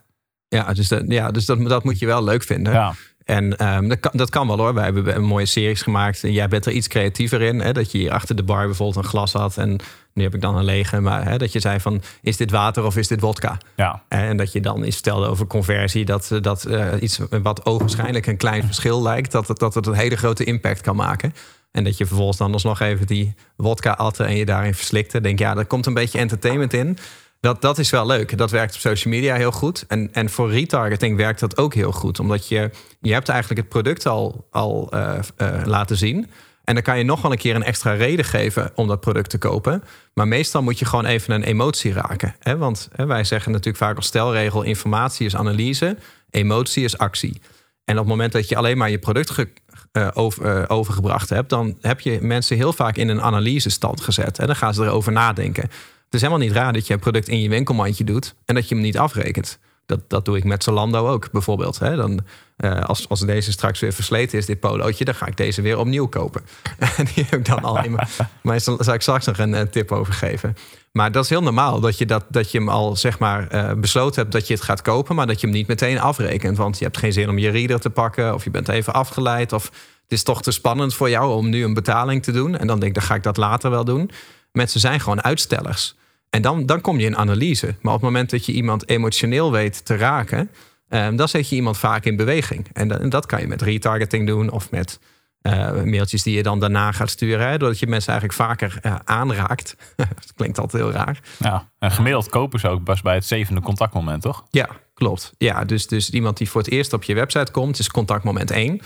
ja 0.47 0.73
dus, 0.73 0.87
dat, 0.87 1.03
ja, 1.07 1.31
dus 1.31 1.45
dat, 1.45 1.67
dat 1.67 1.83
moet 1.83 1.99
je 1.99 2.05
wel 2.05 2.23
leuk 2.23 2.43
vinden. 2.43 2.73
Ja. 2.73 2.93
En 3.27 3.67
um, 3.75 3.89
dat, 3.89 3.99
kan, 3.99 4.11
dat 4.13 4.29
kan 4.29 4.47
wel 4.47 4.57
hoor. 4.57 4.73
Wij 4.73 4.83
hebben 4.83 5.15
een 5.15 5.23
mooie 5.23 5.45
series 5.45 5.81
gemaakt. 5.81 6.23
En 6.23 6.31
jij 6.31 6.47
bent 6.47 6.65
er 6.65 6.71
iets 6.71 6.87
creatiever 6.87 7.41
in. 7.41 7.59
Hè? 7.59 7.73
Dat 7.73 7.91
je 7.91 7.97
hier 7.97 8.11
achter 8.11 8.35
de 8.35 8.43
bar 8.43 8.65
bijvoorbeeld 8.65 9.05
een 9.05 9.09
glas 9.09 9.33
had. 9.33 9.57
En 9.57 9.79
nu 10.13 10.23
heb 10.23 10.35
ik 10.35 10.41
dan 10.41 10.57
een 10.57 10.63
lege. 10.63 10.99
Maar 10.99 11.25
hè, 11.25 11.37
dat 11.37 11.51
je 11.51 11.59
zei 11.59 11.79
van, 11.79 12.01
is 12.21 12.37
dit 12.37 12.51
water 12.51 12.83
of 12.83 12.97
is 12.97 13.07
dit 13.07 13.19
vodka? 13.19 13.57
Ja. 13.75 14.03
En 14.07 14.37
dat 14.37 14.51
je 14.51 14.61
dan 14.61 14.85
iets 14.85 14.97
stelde 14.97 15.27
over 15.27 15.47
conversie. 15.47 16.05
Dat, 16.05 16.31
dat 16.41 16.65
uh, 16.67 16.87
iets 16.99 17.19
wat 17.29 17.65
ogenschijnlijk 17.65 18.27
een 18.27 18.37
klein 18.37 18.63
verschil 18.63 19.01
lijkt. 19.01 19.31
Dat 19.31 19.47
het, 19.47 19.59
dat 19.59 19.73
het 19.73 19.87
een 19.87 19.93
hele 19.93 20.17
grote 20.17 20.43
impact 20.43 20.81
kan 20.81 20.95
maken. 20.95 21.33
En 21.71 21.83
dat 21.83 21.97
je 21.97 22.05
vervolgens 22.05 22.37
dan 22.37 22.53
alsnog 22.53 22.79
even 22.79 23.07
die 23.07 23.35
wodka 23.55 23.91
atte 23.91 24.23
en 24.23 24.35
je 24.35 24.45
daarin 24.45 24.73
verslikte. 24.73 25.21
Denk 25.21 25.39
ja, 25.39 25.55
er 25.55 25.65
komt 25.65 25.85
een 25.85 25.93
beetje 25.93 26.19
entertainment 26.19 26.73
in. 26.73 26.97
Dat, 27.39 27.61
dat 27.61 27.77
is 27.77 27.89
wel 27.89 28.05
leuk. 28.05 28.37
Dat 28.37 28.51
werkt 28.51 28.73
op 28.73 28.79
social 28.79 29.13
media 29.13 29.35
heel 29.35 29.51
goed. 29.51 29.85
En, 29.87 30.13
en 30.13 30.29
voor 30.29 30.51
retargeting 30.51 31.17
werkt 31.17 31.39
dat 31.39 31.57
ook 31.57 31.73
heel 31.73 31.91
goed. 31.91 32.19
Omdat 32.19 32.47
je, 32.47 32.69
je 33.01 33.13
hebt 33.13 33.29
eigenlijk 33.29 33.59
het 33.59 33.69
product 33.69 34.05
al, 34.05 34.47
al 34.51 34.89
uh, 34.93 35.13
uh, 35.37 35.61
laten 35.65 35.97
zien. 35.97 36.29
En 36.63 36.73
dan 36.73 36.83
kan 36.83 36.97
je 36.97 37.03
nog 37.03 37.21
wel 37.21 37.31
een 37.31 37.37
keer 37.37 37.55
een 37.55 37.63
extra 37.63 37.93
reden 37.93 38.25
geven 38.25 38.71
om 38.75 38.87
dat 38.87 38.99
product 38.99 39.29
te 39.29 39.37
kopen. 39.37 39.83
Maar 40.13 40.27
meestal 40.27 40.61
moet 40.61 40.79
je 40.79 40.85
gewoon 40.85 41.05
even 41.05 41.33
een 41.33 41.43
emotie 41.43 41.93
raken. 41.93 42.35
Hè? 42.39 42.57
Want 42.57 42.89
hè, 42.95 43.05
wij 43.05 43.23
zeggen 43.23 43.51
natuurlijk 43.51 43.83
vaak 43.83 43.95
als 43.95 44.05
stelregel: 44.05 44.63
informatie 44.63 45.25
is 45.25 45.35
analyse, 45.35 45.97
emotie 46.29 46.83
is 46.83 46.97
actie. 46.97 47.41
En 47.85 47.93
op 47.93 47.99
het 47.99 48.07
moment 48.07 48.31
dat 48.31 48.49
je 48.49 48.55
alleen 48.55 48.77
maar 48.77 48.89
je 48.89 48.99
product 48.99 49.29
ge, 49.29 49.49
uh, 49.93 50.07
over, 50.13 50.69
overgebracht 50.69 51.29
hebt, 51.29 51.49
dan 51.49 51.77
heb 51.81 51.99
je 51.99 52.19
mensen 52.21 52.57
heel 52.57 52.73
vaak 52.73 52.97
in 52.97 53.09
een 53.09 53.21
analysestand 53.21 54.01
gezet. 54.01 54.39
En 54.39 54.45
dan 54.47 54.55
gaan 54.55 54.73
ze 54.73 54.83
erover 54.83 55.11
nadenken. 55.11 55.69
Het 56.07 56.15
is 56.15 56.21
helemaal 56.21 56.47
niet 56.47 56.55
raar 56.55 56.73
dat 56.73 56.87
je 56.87 56.93
een 56.93 56.99
product 56.99 57.27
in 57.27 57.41
je 57.41 57.49
winkelmandje 57.49 58.03
doet 58.03 58.35
en 58.45 58.55
dat 58.55 58.69
je 58.69 58.75
hem 58.75 58.83
niet 58.83 58.97
afrekent. 58.97 59.59
Dat, 59.85 59.99
dat 60.07 60.25
doe 60.25 60.37
ik 60.37 60.43
met 60.43 60.63
Zalando 60.63 61.07
ook 61.07 61.31
bijvoorbeeld. 61.31 61.79
Hè? 61.79 61.95
Dan, 61.95 62.19
uh, 62.57 62.83
als, 62.83 63.09
als 63.09 63.19
deze 63.19 63.51
straks 63.51 63.79
weer 63.79 63.93
versleten 63.93 64.37
is, 64.37 64.45
dit 64.45 64.59
polootje, 64.59 65.05
dan 65.05 65.15
ga 65.15 65.25
ik 65.25 65.37
deze 65.37 65.61
weer 65.61 65.77
opnieuw 65.77 66.07
kopen. 66.07 66.41
en 66.97 67.05
die 67.13 67.25
heb 67.29 67.39
ik 67.39 67.45
dan 67.45 67.63
al 67.63 67.83
in 67.83 67.99
Maar 68.41 68.59
zal 68.59 68.93
ik 68.93 69.01
straks 69.01 69.25
nog 69.25 69.37
een, 69.37 69.53
een, 69.53 69.69
tip 69.69 69.91
over 69.91 70.13
geven. 70.13 70.55
Maar 70.91 71.11
dat 71.11 71.23
is 71.23 71.29
heel 71.29 71.41
normaal 71.41 71.79
dat 71.79 71.97
je, 71.97 72.05
dat, 72.05 72.25
dat 72.29 72.51
je 72.51 72.57
hem 72.57 72.69
al 72.69 72.95
zeg 72.95 73.19
maar 73.19 73.55
uh, 73.55 73.73
besloten 73.73 74.21
hebt 74.21 74.33
dat 74.33 74.47
je 74.47 74.53
het 74.53 74.63
gaat 74.63 74.81
kopen, 74.81 75.15
maar 75.15 75.27
dat 75.27 75.41
je 75.41 75.47
hem 75.47 75.55
niet 75.55 75.67
meteen 75.67 75.99
afrekent. 75.99 76.57
Want 76.57 76.77
je 76.77 76.83
hebt 76.83 76.97
geen 76.97 77.13
zin 77.13 77.29
om 77.29 77.37
je 77.37 77.49
reader 77.49 77.79
te 77.79 77.89
pakken, 77.89 78.33
of 78.33 78.43
je 78.43 78.49
bent 78.49 78.69
even 78.69 78.93
afgeleid, 78.93 79.53
of 79.53 79.63
het 79.63 80.11
is 80.17 80.23
toch 80.23 80.41
te 80.41 80.51
spannend 80.51 80.93
voor 80.93 81.09
jou 81.09 81.33
om 81.33 81.49
nu 81.49 81.63
een 81.63 81.73
betaling 81.73 82.23
te 82.23 82.31
doen. 82.31 82.57
En 82.57 82.67
dan 82.67 82.79
denk 82.79 82.91
ik, 82.91 82.97
dan 82.99 83.07
ga 83.07 83.15
ik 83.15 83.23
dat 83.23 83.37
later 83.37 83.69
wel 83.69 83.85
doen. 83.85 84.11
Mensen 84.57 84.79
zijn 84.79 84.99
gewoon 84.99 85.23
uitstellers. 85.23 85.95
En 86.29 86.41
dan, 86.41 86.65
dan 86.65 86.81
kom 86.81 86.99
je 86.99 87.05
in 87.05 87.17
analyse. 87.17 87.75
Maar 87.81 87.93
op 87.93 88.01
het 88.01 88.09
moment 88.09 88.29
dat 88.29 88.45
je 88.45 88.51
iemand 88.51 88.89
emotioneel 88.89 89.51
weet 89.51 89.85
te 89.85 89.95
raken, 89.95 90.49
um, 90.89 91.15
dan 91.15 91.27
zet 91.27 91.49
je 91.49 91.55
iemand 91.55 91.77
vaak 91.77 92.05
in 92.05 92.15
beweging. 92.15 92.67
En, 92.73 92.87
dat, 92.87 92.99
en 92.99 93.09
dat 93.09 93.25
kan 93.25 93.39
je 93.39 93.47
met 93.47 93.61
retargeting 93.61 94.27
doen 94.27 94.49
of 94.49 94.71
met 94.71 94.99
uh, 95.41 95.83
mailtjes 95.83 96.23
die 96.23 96.35
je 96.35 96.43
dan 96.43 96.59
daarna 96.59 96.91
gaat 96.91 97.09
sturen. 97.09 97.47
Hè, 97.47 97.57
doordat 97.57 97.79
je 97.79 97.87
mensen 97.87 98.13
eigenlijk 98.13 98.41
vaker 98.41 98.79
uh, 98.81 98.95
aanraakt. 99.03 99.75
dat 99.95 100.33
klinkt 100.35 100.59
altijd 100.59 100.83
heel 100.83 100.91
raar. 100.91 101.19
Ja, 101.39 101.69
en 101.79 101.91
gemiddeld 101.91 102.29
kopen 102.29 102.59
ze 102.59 102.67
ook 102.67 102.83
pas 102.83 103.01
bij 103.01 103.15
het 103.15 103.25
zevende 103.25 103.61
contactmoment, 103.61 104.21
toch? 104.21 104.45
Ja, 104.49 104.69
klopt. 104.93 105.33
Ja, 105.37 105.65
dus, 105.65 105.87
dus 105.87 106.09
iemand 106.09 106.37
die 106.37 106.49
voor 106.49 106.61
het 106.61 106.71
eerst 106.71 106.93
op 106.93 107.03
je 107.03 107.13
website 107.13 107.51
komt, 107.51 107.79
is 107.79 107.89
contactmoment 107.89 108.51
1. 108.51 108.81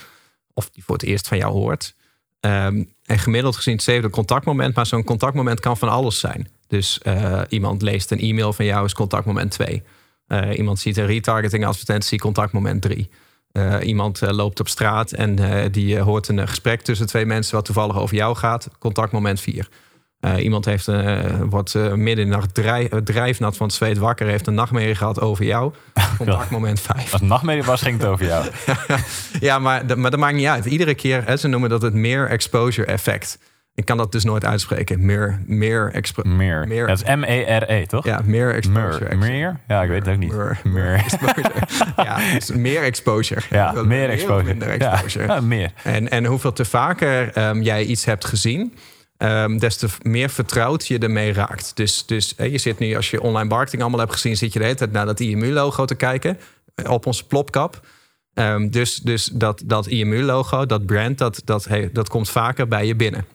Of 0.54 0.70
die 0.70 0.84
voor 0.84 0.94
het 0.94 1.04
eerst 1.04 1.28
van 1.28 1.38
jou 1.38 1.52
hoort. 1.52 1.94
Um, 2.46 2.92
en 3.06 3.18
gemiddeld 3.18 3.56
gezien 3.56 3.74
het 3.74 3.82
zevende 3.82 4.10
contactmoment. 4.10 4.74
Maar 4.74 4.86
zo'n 4.86 5.04
contactmoment 5.04 5.60
kan 5.60 5.76
van 5.76 5.88
alles 5.88 6.18
zijn. 6.18 6.48
Dus 6.66 7.00
uh, 7.06 7.40
iemand 7.48 7.82
leest 7.82 8.10
een 8.10 8.18
e-mail 8.18 8.52
van 8.52 8.64
jou, 8.64 8.84
is 8.84 8.94
contactmoment 8.94 9.50
2. 9.50 9.82
Uh, 10.28 10.50
eh, 10.50 10.58
iemand 10.58 10.78
ziet 10.78 10.96
een 10.96 11.06
retargeting 11.06 11.66
advertentie, 11.66 12.18
contactmoment 12.18 12.82
3. 12.82 13.10
Uh, 13.52 13.74
eh, 13.74 13.86
iemand 13.86 14.20
loopt 14.20 14.60
op 14.60 14.68
straat 14.68 15.12
en 15.12 15.36
die 15.70 15.98
hoort 15.98 16.28
een 16.28 16.48
gesprek 16.48 16.82
tussen 16.82 17.06
twee 17.06 17.26
mensen 17.26 17.54
wat 17.54 17.64
toevallig 17.64 17.98
over 17.98 18.16
jou 18.16 18.36
gaat, 18.36 18.68
contactmoment 18.78 19.40
4. 19.40 19.68
Iemand 20.38 20.64
heeft, 20.64 20.88
wordt 21.48 21.74
midden 21.74 22.24
in 22.24 22.30
de 22.30 22.36
nacht 22.36 22.54
drijf, 22.54 22.88
drijfnat 23.04 23.56
van 23.56 23.66
het 23.66 23.74
zweet 23.74 23.98
wakker, 23.98 24.26
heeft 24.26 24.46
een 24.46 24.54
nachtmerrie 24.54 24.94
gehad 24.94 25.20
over 25.20 25.44
jou, 25.44 25.72
contactmoment 26.16 26.80
5. 26.80 26.96
Als 26.98 27.10
het 27.10 27.22
nachtmerrie 27.22 27.62
was, 27.62 27.82
ging 27.82 28.00
het 28.00 28.06
over 28.06 28.26
jou. 28.26 28.46
ja, 29.40 29.58
maar, 29.58 29.98
maar 29.98 30.10
dat 30.10 30.20
maakt 30.20 30.36
niet 30.36 30.46
uit. 30.46 30.64
Iedere 30.64 30.94
keer, 30.94 31.26
hè, 31.26 31.36
ze 31.36 31.48
noemen 31.48 31.70
dat 31.70 31.82
het 31.82 31.94
meer 31.94 32.28
exposure 32.28 32.86
effect. 32.86 33.38
Ik 33.74 33.84
kan 33.84 33.96
dat 33.96 34.12
dus 34.12 34.24
nooit 34.24 34.44
uitspreken. 34.44 35.06
Meer, 35.06 35.42
meer, 35.46 35.90
expo 35.92 36.22
meer. 36.24 36.68
meer. 36.68 36.86
Dat 36.86 37.02
is 37.02 37.14
M-E-R-E, 37.14 37.86
toch? 37.86 38.04
Ja, 38.04 38.20
meer 38.24 38.54
exposure. 38.54 39.16
Meer? 39.16 39.60
Ja, 39.68 39.82
ik 39.82 39.88
weet 39.88 40.06
het 40.06 40.14
ook 40.14 40.20
niet. 40.20 40.32
Meer. 40.32 40.60
meer. 40.74 41.04
ja, 41.96 42.32
dus 42.32 42.50
meer 42.50 42.82
exposure. 42.82 43.40
Ja, 43.50 43.72
meer 43.82 44.08
exposure. 44.08 44.44
Minder 44.44 44.68
exposure. 44.68 45.26
Ja, 45.26 45.40
meer. 45.56 45.72
En, 45.82 46.10
en 46.10 46.24
hoeveel 46.24 46.52
te 46.52 46.64
vaker 46.64 47.38
um, 47.48 47.62
jij 47.62 47.84
iets 47.84 48.04
hebt 48.04 48.24
gezien, 48.24 48.74
um, 49.22 49.58
des 49.58 49.76
te 49.76 49.88
meer 50.02 50.30
vertrouwd 50.30 50.86
je 50.86 50.98
ermee 50.98 51.32
raakt. 51.32 51.72
Dus, 51.74 52.06
dus 52.06 52.34
je 52.36 52.58
zit 52.58 52.78
nu, 52.78 52.96
als 52.96 53.10
je 53.10 53.20
online 53.20 53.48
marketing 53.48 53.82
allemaal 53.82 54.00
hebt 54.00 54.12
gezien, 54.12 54.36
zit 54.36 54.52
je 54.52 54.58
de 54.58 54.64
hele 54.64 54.76
tijd 54.76 54.92
naar 54.92 55.06
dat 55.06 55.20
IMU-logo 55.20 55.84
te 55.84 55.94
kijken 55.94 56.38
eh, 56.74 56.90
op 56.90 57.06
onze 57.06 57.26
plopkap. 57.26 57.86
Um, 58.34 58.70
dus 58.70 58.96
dus 58.96 59.24
dat, 59.24 59.62
dat 59.64 59.86
IMU-logo, 59.86 60.66
dat 60.66 60.86
brand, 60.86 61.18
dat, 61.18 61.42
dat, 61.44 61.64
hey, 61.64 61.90
dat 61.92 62.08
komt 62.08 62.30
vaker 62.30 62.68
bij 62.68 62.86
je 62.86 62.94
binnen. 62.94 63.26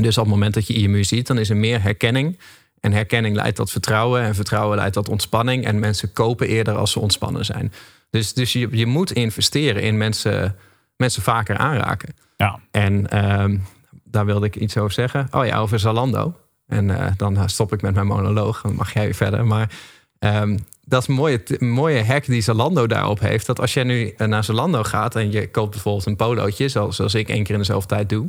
Dus 0.00 0.18
op 0.18 0.24
het 0.24 0.32
moment 0.32 0.54
dat 0.54 0.66
je 0.66 0.74
IMU 0.74 1.04
ziet, 1.04 1.26
dan 1.26 1.38
is 1.38 1.50
er 1.50 1.56
meer 1.56 1.82
herkenning. 1.82 2.38
En 2.80 2.92
herkenning 2.92 3.36
leidt 3.36 3.56
tot 3.56 3.70
vertrouwen. 3.70 4.22
En 4.22 4.34
vertrouwen 4.34 4.76
leidt 4.76 4.94
tot 4.94 5.08
ontspanning. 5.08 5.64
En 5.64 5.78
mensen 5.78 6.12
kopen 6.12 6.48
eerder 6.48 6.74
als 6.74 6.90
ze 6.90 7.00
ontspannen 7.00 7.44
zijn. 7.44 7.72
Dus, 8.10 8.32
dus 8.32 8.52
je, 8.52 8.68
je 8.70 8.86
moet 8.86 9.12
investeren 9.12 9.82
in 9.82 9.96
mensen, 9.96 10.56
mensen 10.96 11.22
vaker 11.22 11.56
aanraken. 11.56 12.14
Ja. 12.36 12.60
En 12.70 13.24
um, 13.40 13.62
daar 14.10 14.26
wilde 14.26 14.46
ik 14.46 14.56
iets 14.56 14.76
over 14.76 14.92
zeggen. 14.92 15.28
Oh 15.30 15.46
ja, 15.46 15.58
over 15.58 15.78
Zalando. 15.78 16.34
En 16.66 16.88
uh, 16.88 17.06
dan 17.16 17.48
stop 17.48 17.72
ik 17.72 17.82
met 17.82 17.94
mijn 17.94 18.06
monoloog. 18.06 18.60
Dan 18.60 18.74
mag 18.74 18.92
jij 18.92 19.04
weer 19.04 19.14
verder. 19.14 19.46
Maar 19.46 19.70
um, 20.18 20.58
dat 20.84 21.02
is 21.02 21.08
een 21.08 21.14
mooie, 21.14 21.42
mooie 21.58 22.04
hack 22.04 22.24
die 22.24 22.42
Zalando 22.42 22.86
daarop 22.86 23.20
heeft. 23.20 23.46
Dat 23.46 23.60
als 23.60 23.74
jij 23.74 23.84
nu 23.84 24.14
naar 24.16 24.44
Zalando 24.44 24.82
gaat 24.82 25.16
en 25.16 25.32
je 25.32 25.50
koopt 25.50 25.70
bijvoorbeeld 25.70 26.06
een 26.06 26.16
polootje, 26.16 26.68
zoals, 26.68 26.96
zoals 26.96 27.14
ik 27.14 27.28
één 27.28 27.42
keer 27.42 27.52
in 27.52 27.60
dezelfde 27.60 27.88
tijd 27.88 28.08
doe. 28.08 28.28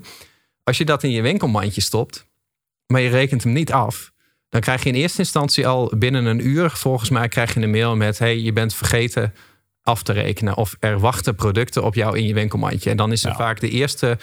Als 0.64 0.78
je 0.78 0.86
dat 0.86 1.04
in 1.04 1.12
je 1.12 1.22
winkelmandje 1.22 1.82
stopt, 1.82 2.26
maar 2.88 3.02
je 3.02 3.10
rekent 3.10 3.44
hem 3.44 3.54
niet 3.54 3.72
af, 3.72 4.12
dan 4.50 4.62
krijg 4.62 4.84
je 4.84 4.90
in 4.90 4.96
eerste 4.96 5.20
instantie 5.20 5.68
al 5.68 5.94
binnen 5.98 6.26
een 6.26 6.48
uur, 6.48 6.70
volgens 6.70 7.10
mij, 7.10 7.28
krijg 7.28 7.54
je 7.54 7.62
een 7.62 7.72
mail 7.72 7.96
met: 7.96 8.20
hey, 8.20 8.40
je 8.40 8.54
bent 8.54 8.74
vergeten 8.74 9.34
af 9.84 10.04
te 10.04 10.14
rekenen. 10.14 10.58
Of 10.58 10.76
er 10.80 11.00
wachten 11.00 11.36
producten 11.36 11.84
op 11.84 11.96
jou 11.96 12.18
in 12.18 12.28
je 12.28 12.34
winkelmandje. 12.34 12.90
En 12.90 12.98
dan 12.98 13.12
is 13.12 13.24
er 13.24 13.36
vaak 13.36 13.60
de 13.60 13.70
eerste 13.70 14.18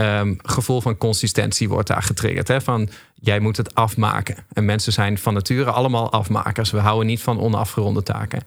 um, 0.00 0.38
gevoel 0.42 0.80
van 0.80 0.96
consistentie 0.96 1.68
wordt 1.68 1.88
daar 1.88 2.02
getriggerd. 2.02 2.48
Hè? 2.48 2.60
Van 2.60 2.88
jij 3.14 3.40
moet 3.40 3.56
het 3.56 3.74
afmaken. 3.74 4.36
En 4.52 4.64
mensen 4.64 4.92
zijn 4.92 5.18
van 5.18 5.34
nature 5.34 5.70
allemaal 5.70 6.12
afmakers. 6.12 6.70
We 6.70 6.78
houden 6.78 7.06
niet 7.06 7.22
van 7.22 7.40
onafgeronde 7.40 8.02
taken. 8.02 8.38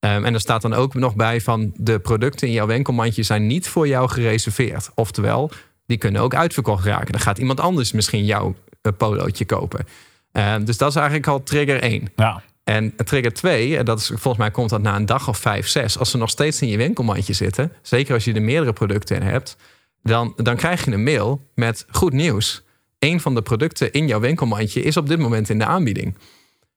Um, 0.00 0.24
en 0.24 0.34
er 0.34 0.40
staat 0.40 0.62
dan 0.62 0.74
ook 0.74 0.94
nog 0.94 1.14
bij 1.14 1.40
van 1.40 1.72
de 1.76 1.98
producten 1.98 2.46
in 2.46 2.52
jouw 2.52 2.66
winkelmandje 2.66 3.22
zijn 3.22 3.46
niet 3.46 3.68
voor 3.68 3.88
jou 3.88 4.08
gereserveerd. 4.08 4.90
Oftewel, 4.94 5.50
die 5.86 5.98
kunnen 5.98 6.22
ook 6.22 6.34
uitverkocht 6.34 6.84
raken. 6.84 7.12
Dan 7.12 7.20
gaat 7.20 7.38
iemand 7.38 7.60
anders 7.60 7.92
misschien 7.92 8.24
jouw 8.24 8.54
uh, 8.82 8.92
polootje 8.96 9.44
kopen. 9.44 9.86
Uh, 10.32 10.54
dus 10.64 10.76
dat 10.76 10.88
is 10.88 10.96
eigenlijk 10.96 11.26
al 11.26 11.42
trigger 11.42 11.82
1. 11.82 12.12
Ja. 12.16 12.42
En 12.64 12.94
trigger 12.96 13.32
2, 13.32 13.76
en 13.76 13.84
dat 13.84 13.98
is, 13.98 14.06
volgens 14.06 14.36
mij 14.36 14.50
komt 14.50 14.70
dat 14.70 14.82
na 14.82 14.96
een 14.96 15.06
dag 15.06 15.28
of 15.28 15.38
vijf, 15.38 15.68
zes. 15.68 15.98
Als 15.98 16.10
ze 16.10 16.16
nog 16.16 16.30
steeds 16.30 16.62
in 16.62 16.68
je 16.68 16.76
winkelmandje 16.76 17.32
zitten, 17.32 17.72
zeker 17.82 18.14
als 18.14 18.24
je 18.24 18.32
er 18.32 18.42
meerdere 18.42 18.72
producten 18.72 19.16
in 19.16 19.22
hebt, 19.22 19.56
dan, 20.02 20.32
dan 20.36 20.56
krijg 20.56 20.84
je 20.84 20.92
een 20.92 21.02
mail 21.02 21.46
met 21.54 21.86
goed 21.90 22.12
nieuws. 22.12 22.62
Een 22.98 23.20
van 23.20 23.34
de 23.34 23.42
producten 23.42 23.92
in 23.92 24.06
jouw 24.06 24.20
winkelmandje 24.20 24.82
is 24.82 24.96
op 24.96 25.08
dit 25.08 25.18
moment 25.18 25.48
in 25.48 25.58
de 25.58 25.64
aanbieding. 25.64 26.16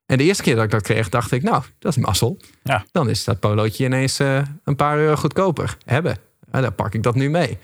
En 0.06 0.18
de 0.18 0.24
eerste 0.24 0.44
keer 0.44 0.56
dat 0.56 0.64
ik 0.64 0.72
dat 0.72 0.82
kreeg, 0.82 1.10
dacht 1.10 1.32
ik, 1.32 1.44
nou, 1.44 1.64
dat 1.80 1.98
is 1.98 2.04
mazzel. 2.04 2.38
Ja. 2.64 2.86
Dan 2.92 3.10
is 3.10 3.24
dat 3.24 3.40
polootje 3.40 3.86
ineens 3.86 4.20
eh, 4.20 4.42
een 4.64 4.76
paar 4.76 4.98
euro 4.98 5.16
goedkoper. 5.16 5.78
Hebben. 5.86 6.18
En 6.52 6.62
dan 6.62 6.76
pak 6.76 6.94
ik 6.94 7.04
dat 7.04 7.16
nu 7.16 7.30
mee. 7.30 7.58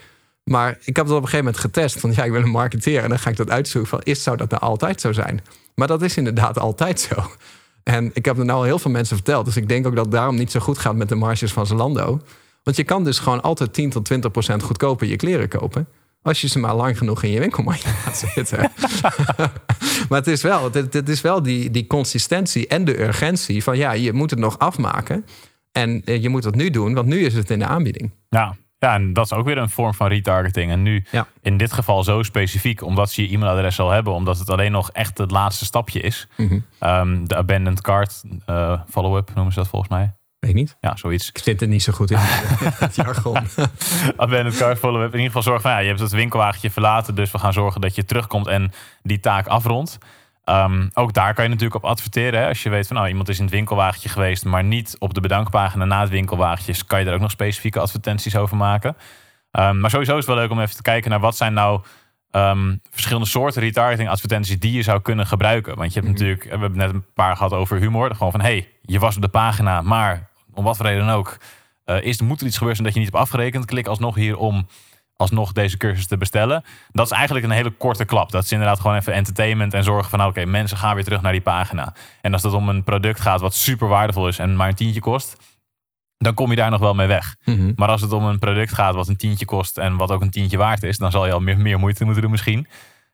Maar 0.43 0.77
ik 0.83 0.95
heb 0.95 1.05
het 1.05 1.15
op 1.15 1.21
een 1.21 1.29
gegeven 1.29 1.45
moment 1.45 1.57
getest. 1.57 1.99
Van 1.99 2.11
ja, 2.15 2.23
ik 2.23 2.31
wil 2.31 2.41
een 2.41 2.49
marketeer. 2.49 3.03
En 3.03 3.09
dan 3.09 3.19
ga 3.19 3.29
ik 3.29 3.35
dat 3.35 3.49
uitzoeken 3.49 3.89
van, 3.89 4.01
is, 4.03 4.23
zou 4.23 4.37
dat 4.37 4.49
nou 4.49 4.61
altijd 4.61 5.01
zo 5.01 5.11
zijn? 5.11 5.41
Maar 5.75 5.87
dat 5.87 6.01
is 6.01 6.17
inderdaad 6.17 6.59
altijd 6.59 6.99
zo. 6.99 7.15
En 7.83 8.11
ik 8.13 8.25
heb 8.25 8.37
er 8.37 8.45
nou 8.45 8.57
al 8.57 8.63
heel 8.63 8.79
veel 8.79 8.91
mensen 8.91 9.15
verteld. 9.15 9.45
Dus 9.45 9.57
ik 9.57 9.69
denk 9.69 9.87
ook 9.87 9.95
dat 9.95 10.05
het 10.05 10.13
daarom 10.13 10.35
niet 10.35 10.51
zo 10.51 10.59
goed 10.59 10.77
gaat 10.77 10.95
met 10.95 11.09
de 11.09 11.15
marges 11.15 11.53
van 11.53 11.65
Zalando. 11.65 12.21
Want 12.67 12.79
je 12.79 12.85
kan 12.85 13.03
dus 13.03 13.19
gewoon 13.19 13.41
altijd 13.41 13.73
10 13.73 13.89
tot 13.89 14.05
20 14.05 14.31
procent 14.31 14.63
goedkoper 14.63 15.07
je 15.07 15.15
kleren 15.15 15.47
kopen. 15.49 15.87
Als 16.21 16.41
je 16.41 16.47
ze 16.47 16.59
maar 16.59 16.75
lang 16.75 16.97
genoeg 16.97 17.23
in 17.23 17.29
je 17.31 17.39
winkelmandje 17.39 17.89
gaat 18.03 18.17
zitten. 18.35 18.71
maar 20.09 20.19
het 20.19 20.27
is 20.27 20.41
wel, 20.41 20.71
het, 20.73 20.93
het 20.93 21.09
is 21.09 21.21
wel 21.21 21.41
die, 21.43 21.71
die 21.71 21.87
consistentie 21.87 22.67
en 22.67 22.85
de 22.85 23.01
urgentie 23.01 23.63
van 23.63 23.77
ja, 23.77 23.91
je 23.91 24.13
moet 24.13 24.29
het 24.29 24.39
nog 24.39 24.59
afmaken. 24.59 25.25
En 25.71 26.01
eh, 26.05 26.21
je 26.21 26.29
moet 26.29 26.43
het 26.43 26.55
nu 26.55 26.69
doen, 26.69 26.93
want 26.93 27.07
nu 27.07 27.25
is 27.25 27.33
het 27.33 27.49
in 27.51 27.59
de 27.59 27.65
aanbieding. 27.65 28.11
Ja. 28.29 28.55
Ja, 28.79 28.93
en 28.93 29.13
dat 29.13 29.25
is 29.25 29.33
ook 29.33 29.45
weer 29.45 29.57
een 29.57 29.69
vorm 29.69 29.93
van 29.93 30.07
retargeting. 30.07 30.71
En 30.71 30.81
nu 30.81 31.05
Ja. 31.11 31.27
in 31.41 31.57
dit 31.57 31.73
geval 31.73 32.03
zo 32.03 32.23
specifiek, 32.23 32.83
omdat 32.83 33.11
ze 33.11 33.21
je 33.21 33.33
e-mailadres 33.33 33.79
al 33.79 33.89
hebben, 33.89 34.13
omdat 34.13 34.39
het 34.39 34.49
alleen 34.49 34.71
nog 34.71 34.91
echt 34.91 35.17
het 35.17 35.31
laatste 35.31 35.65
stapje 35.65 35.99
is. 35.99 36.27
Mhm. 36.37 36.59
Ehm, 36.79 37.25
de 37.25 37.35
abandoned 37.35 37.81
cart 37.81 38.23
eh, 38.45 38.81
follow-up 38.89 39.31
noemen 39.35 39.53
ze 39.53 39.59
dat 39.59 39.67
volgens 39.67 39.91
mij. 39.91 40.15
Weet 40.47 40.55
niet. 40.55 40.77
Ja, 40.81 40.95
zoiets. 40.95 41.29
Ik 41.29 41.37
zit 41.37 41.61
er 41.61 41.67
niet 41.67 41.83
zo 41.83 41.93
goed 41.93 42.11
in, 42.11 42.17
het 42.85 42.95
jargon. 42.95 43.37
abandoned 44.17 44.57
cart 44.57 44.79
follow-up. 44.79 45.13
In 45.13 45.19
ieder 45.19 45.25
geval 45.25 45.41
zorg 45.41 45.61
van, 45.61 45.71
ja, 45.71 45.77
je 45.77 45.87
hebt 45.87 45.99
het 45.99 46.11
winkelwagentje 46.11 46.69
verlaten, 46.69 47.15
dus 47.15 47.31
we 47.31 47.37
gaan 47.37 47.53
zorgen 47.53 47.81
dat 47.81 47.95
je 47.95 48.05
terugkomt 48.05 48.47
en 48.47 48.71
die 49.01 49.19
taak 49.19 49.47
afrondt. 49.47 49.97
Ehm, 50.43 50.87
ook 50.93 51.13
daar 51.13 51.33
kan 51.33 51.43
je 51.43 51.49
natuurlijk 51.49 51.83
op 51.83 51.89
adverteren. 51.89 52.39
Hè? 52.39 52.47
Als 52.47 52.63
je 52.63 52.69
weet 52.69 52.87
van 52.87 52.95
nou, 52.95 53.07
iemand 53.07 53.29
is 53.29 53.37
in 53.37 53.43
het 53.43 53.53
winkelwagentje 53.53 54.09
geweest, 54.09 54.45
maar 54.45 54.63
niet 54.63 54.95
op 54.99 55.13
de 55.13 55.21
bedankpagina 55.21 55.85
na 55.85 56.01
het 56.01 56.09
winkelwagentje, 56.09 56.85
kan 56.85 56.99
je 56.99 57.05
daar 57.05 57.13
ook 57.13 57.19
nog 57.19 57.31
specifieke 57.31 57.79
advertenties 57.79 58.35
over 58.35 58.57
maken. 58.57 58.97
Ehm, 59.51 59.79
maar 59.79 59.89
sowieso 59.89 60.11
is 60.11 60.25
het 60.25 60.27
wel 60.27 60.35
leuk 60.35 60.51
om 60.51 60.59
even 60.59 60.75
te 60.75 60.81
kijken 60.81 61.09
naar 61.09 61.19
wat 61.19 61.37
zijn 61.37 61.53
nou 61.53 61.81
ehm, 62.31 62.75
verschillende 62.89 63.27
soorten 63.27 63.61
retargeting 63.61 64.09
advertenties 64.09 64.59
die 64.59 64.73
je 64.73 64.81
zou 64.81 65.01
kunnen 65.01 65.27
gebruiken. 65.27 65.75
Want 65.75 65.93
je 65.93 65.99
hebt 65.99 66.11
natuurlijk, 66.11 66.43
we 66.43 66.49
hebben 66.49 66.77
net 66.77 66.93
een 66.93 67.05
paar 67.13 67.35
gehad 67.35 67.53
over 67.53 67.77
humor. 67.77 68.15
Gewoon 68.15 68.31
van 68.31 68.41
hey, 68.41 68.67
je 68.81 68.99
was 68.99 69.15
op 69.15 69.21
de 69.21 69.27
pagina, 69.27 69.81
maar 69.81 70.29
om 70.57 70.63
wat 70.63 70.77
voor 70.77 70.85
reden 70.85 71.09
ook, 71.09 71.37
eh, 71.83 72.01
is, 72.01 72.21
moet 72.21 72.41
er 72.41 72.47
iets 72.47 72.57
gebeuren 72.57 72.83
dat 72.83 72.93
je 72.93 72.99
niet 72.99 73.09
hebt 73.11 73.21
afgerekend. 73.21 73.65
Klik 73.65 73.87
alsnog 73.87 74.15
hier 74.15 74.37
om 74.37 74.67
alsnog 75.15 75.51
deze 75.51 75.77
cursus 75.77 76.07
te 76.07 76.17
bestellen. 76.17 76.63
Dat 76.91 77.05
is 77.05 77.11
eigenlijk 77.11 77.45
een 77.45 77.51
hele 77.51 77.69
korte 77.69 78.05
klap. 78.05 78.31
Dat 78.31 78.43
is 78.43 78.51
inderdaad 78.51 78.79
gewoon 78.79 78.97
even 78.97 79.13
entertainment 79.13 79.73
en 79.73 79.83
zorgen 79.83 80.09
van... 80.09 80.19
nou, 80.19 80.31
oké, 80.31 80.45
mensen 80.45 80.77
gaan 80.77 80.95
weer 80.95 81.03
terug 81.03 81.21
naar 81.21 81.31
die 81.31 81.41
pagina. 81.41 81.93
En 82.21 82.33
als 82.33 82.43
het 82.43 82.53
om 82.53 82.69
een 82.69 82.83
product 82.83 83.19
gaat 83.19 83.41
wat 83.41 83.53
super 83.53 83.87
waardevol 83.87 84.27
is... 84.27 84.39
en 84.39 84.55
maar 84.55 84.67
een 84.67 84.75
tientje 84.75 84.99
kost, 84.99 85.35
dan 86.17 86.33
kom 86.33 86.49
je 86.49 86.55
daar 86.55 86.69
nog 86.69 86.79
wel 86.79 86.93
mee 86.93 87.07
weg. 87.07 87.35
Mhm. 87.45 87.71
Maar 87.75 87.89
als 87.89 88.01
het 88.01 88.11
om 88.11 88.25
een 88.25 88.39
product 88.39 88.73
gaat 88.73 88.95
wat 88.95 89.07
een 89.07 89.17
tientje 89.17 89.45
kost... 89.45 89.77
en 89.77 89.97
wat 89.97 90.11
ook 90.11 90.21
een 90.21 90.29
tientje 90.29 90.57
waard 90.57 90.83
is... 90.83 90.97
dan 90.97 91.11
zal 91.11 91.25
je 91.25 91.31
al 91.31 91.39
meer, 91.39 91.57
meer 91.57 91.79
moeite 91.79 92.03
moeten 92.03 92.21
doen 92.21 92.31
misschien. 92.31 92.67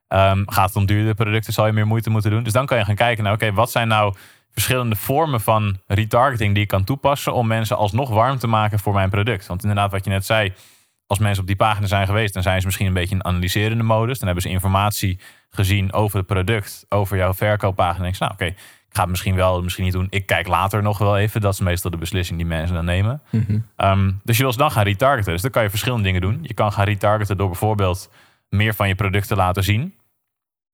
Ehm, 0.07 0.43
gaat 0.45 0.67
het 0.67 0.75
om 0.75 0.85
duurdere 0.85 1.15
producten, 1.15 1.53
zal 1.53 1.65
je 1.65 1.73
meer 1.73 1.87
moeite 1.87 2.09
moeten 2.09 2.31
doen. 2.31 2.43
Dus 2.43 2.53
dan 2.53 2.65
kan 2.65 2.77
je 2.77 2.85
gaan 2.85 2.95
kijken 2.95 3.23
naar... 3.23 3.33
oké, 3.33 3.53
wat 3.53 3.71
zijn 3.71 3.87
nou 3.87 4.13
verschillende 4.53 4.95
vormen 4.95 5.41
van 5.41 5.79
retargeting... 5.87 6.53
die 6.53 6.63
ik 6.63 6.69
kan 6.69 6.83
toepassen 6.83 7.33
om 7.33 7.47
mensen 7.47 7.77
alsnog 7.77 8.09
warm 8.09 8.37
te 8.37 8.47
maken 8.47 8.79
voor 8.79 8.93
mijn 8.93 9.09
product. 9.09 9.47
Want 9.47 9.61
inderdaad, 9.61 9.91
wat 9.91 10.03
je 10.03 10.09
net 10.09 10.25
zei 10.25 10.53
als 11.07 11.19
mensen 11.19 11.41
op 11.41 11.47
die 11.47 11.55
pagina 11.55 11.87
zijn 11.87 12.05
geweest, 12.07 12.33
dan 12.33 12.43
zijn 12.43 12.59
ze 12.59 12.65
misschien 12.65 12.87
een 12.87 12.93
beetje 12.93 13.15
in 13.15 13.25
analyserende 13.25 13.83
modus. 13.83 14.17
Dan 14.17 14.25
hebben 14.25 14.43
ze 14.43 14.49
informatie 14.49 15.19
gezien 15.49 15.93
over 15.93 16.17
het 16.17 16.27
product, 16.27 16.85
over 16.89 17.17
jouw 17.17 17.33
verkooppagina. 17.33 17.97
En 17.97 18.03
denk 18.03 18.13
je, 18.13 18.19
nou 18.19 18.33
oké, 18.33 18.45
ik 18.45 18.99
ga 18.99 19.01
het 19.01 19.09
misschien 19.09 19.35
wel, 19.35 19.63
misschien 19.63 19.83
niet 19.83 19.93
doen. 19.93 20.07
Ik 20.09 20.25
kijk 20.25 20.47
later 20.47 20.81
nog 20.81 20.97
wel 20.97 21.17
even. 21.17 21.41
Dat 21.41 21.53
is 21.53 21.59
meestal 21.59 21.91
de 21.91 21.97
beslissing 21.97 22.37
die 22.37 22.47
mensen 22.47 22.75
dan 22.75 22.85
nemen. 22.85 23.21
Mhm. 23.29 23.59
Ehm, 23.75 24.11
dus 24.23 24.37
je 24.37 24.43
wil 24.43 24.51
ze 24.51 24.57
dan 24.57 24.71
gaan 24.71 24.83
retargeten. 24.83 25.31
Dus 25.31 25.41
dan 25.41 25.51
kan 25.51 25.63
je 25.63 25.69
verschillende 25.69 26.03
dingen 26.03 26.21
doen. 26.21 26.39
Je 26.41 26.53
kan 26.53 26.71
gaan 26.71 26.85
retargeten 26.85 27.37
door 27.37 27.47
bijvoorbeeld 27.47 28.09
meer 28.49 28.73
van 28.73 28.87
je 28.87 28.95
product 28.95 29.27
te 29.27 29.35
laten 29.35 29.63
zien. 29.63 29.93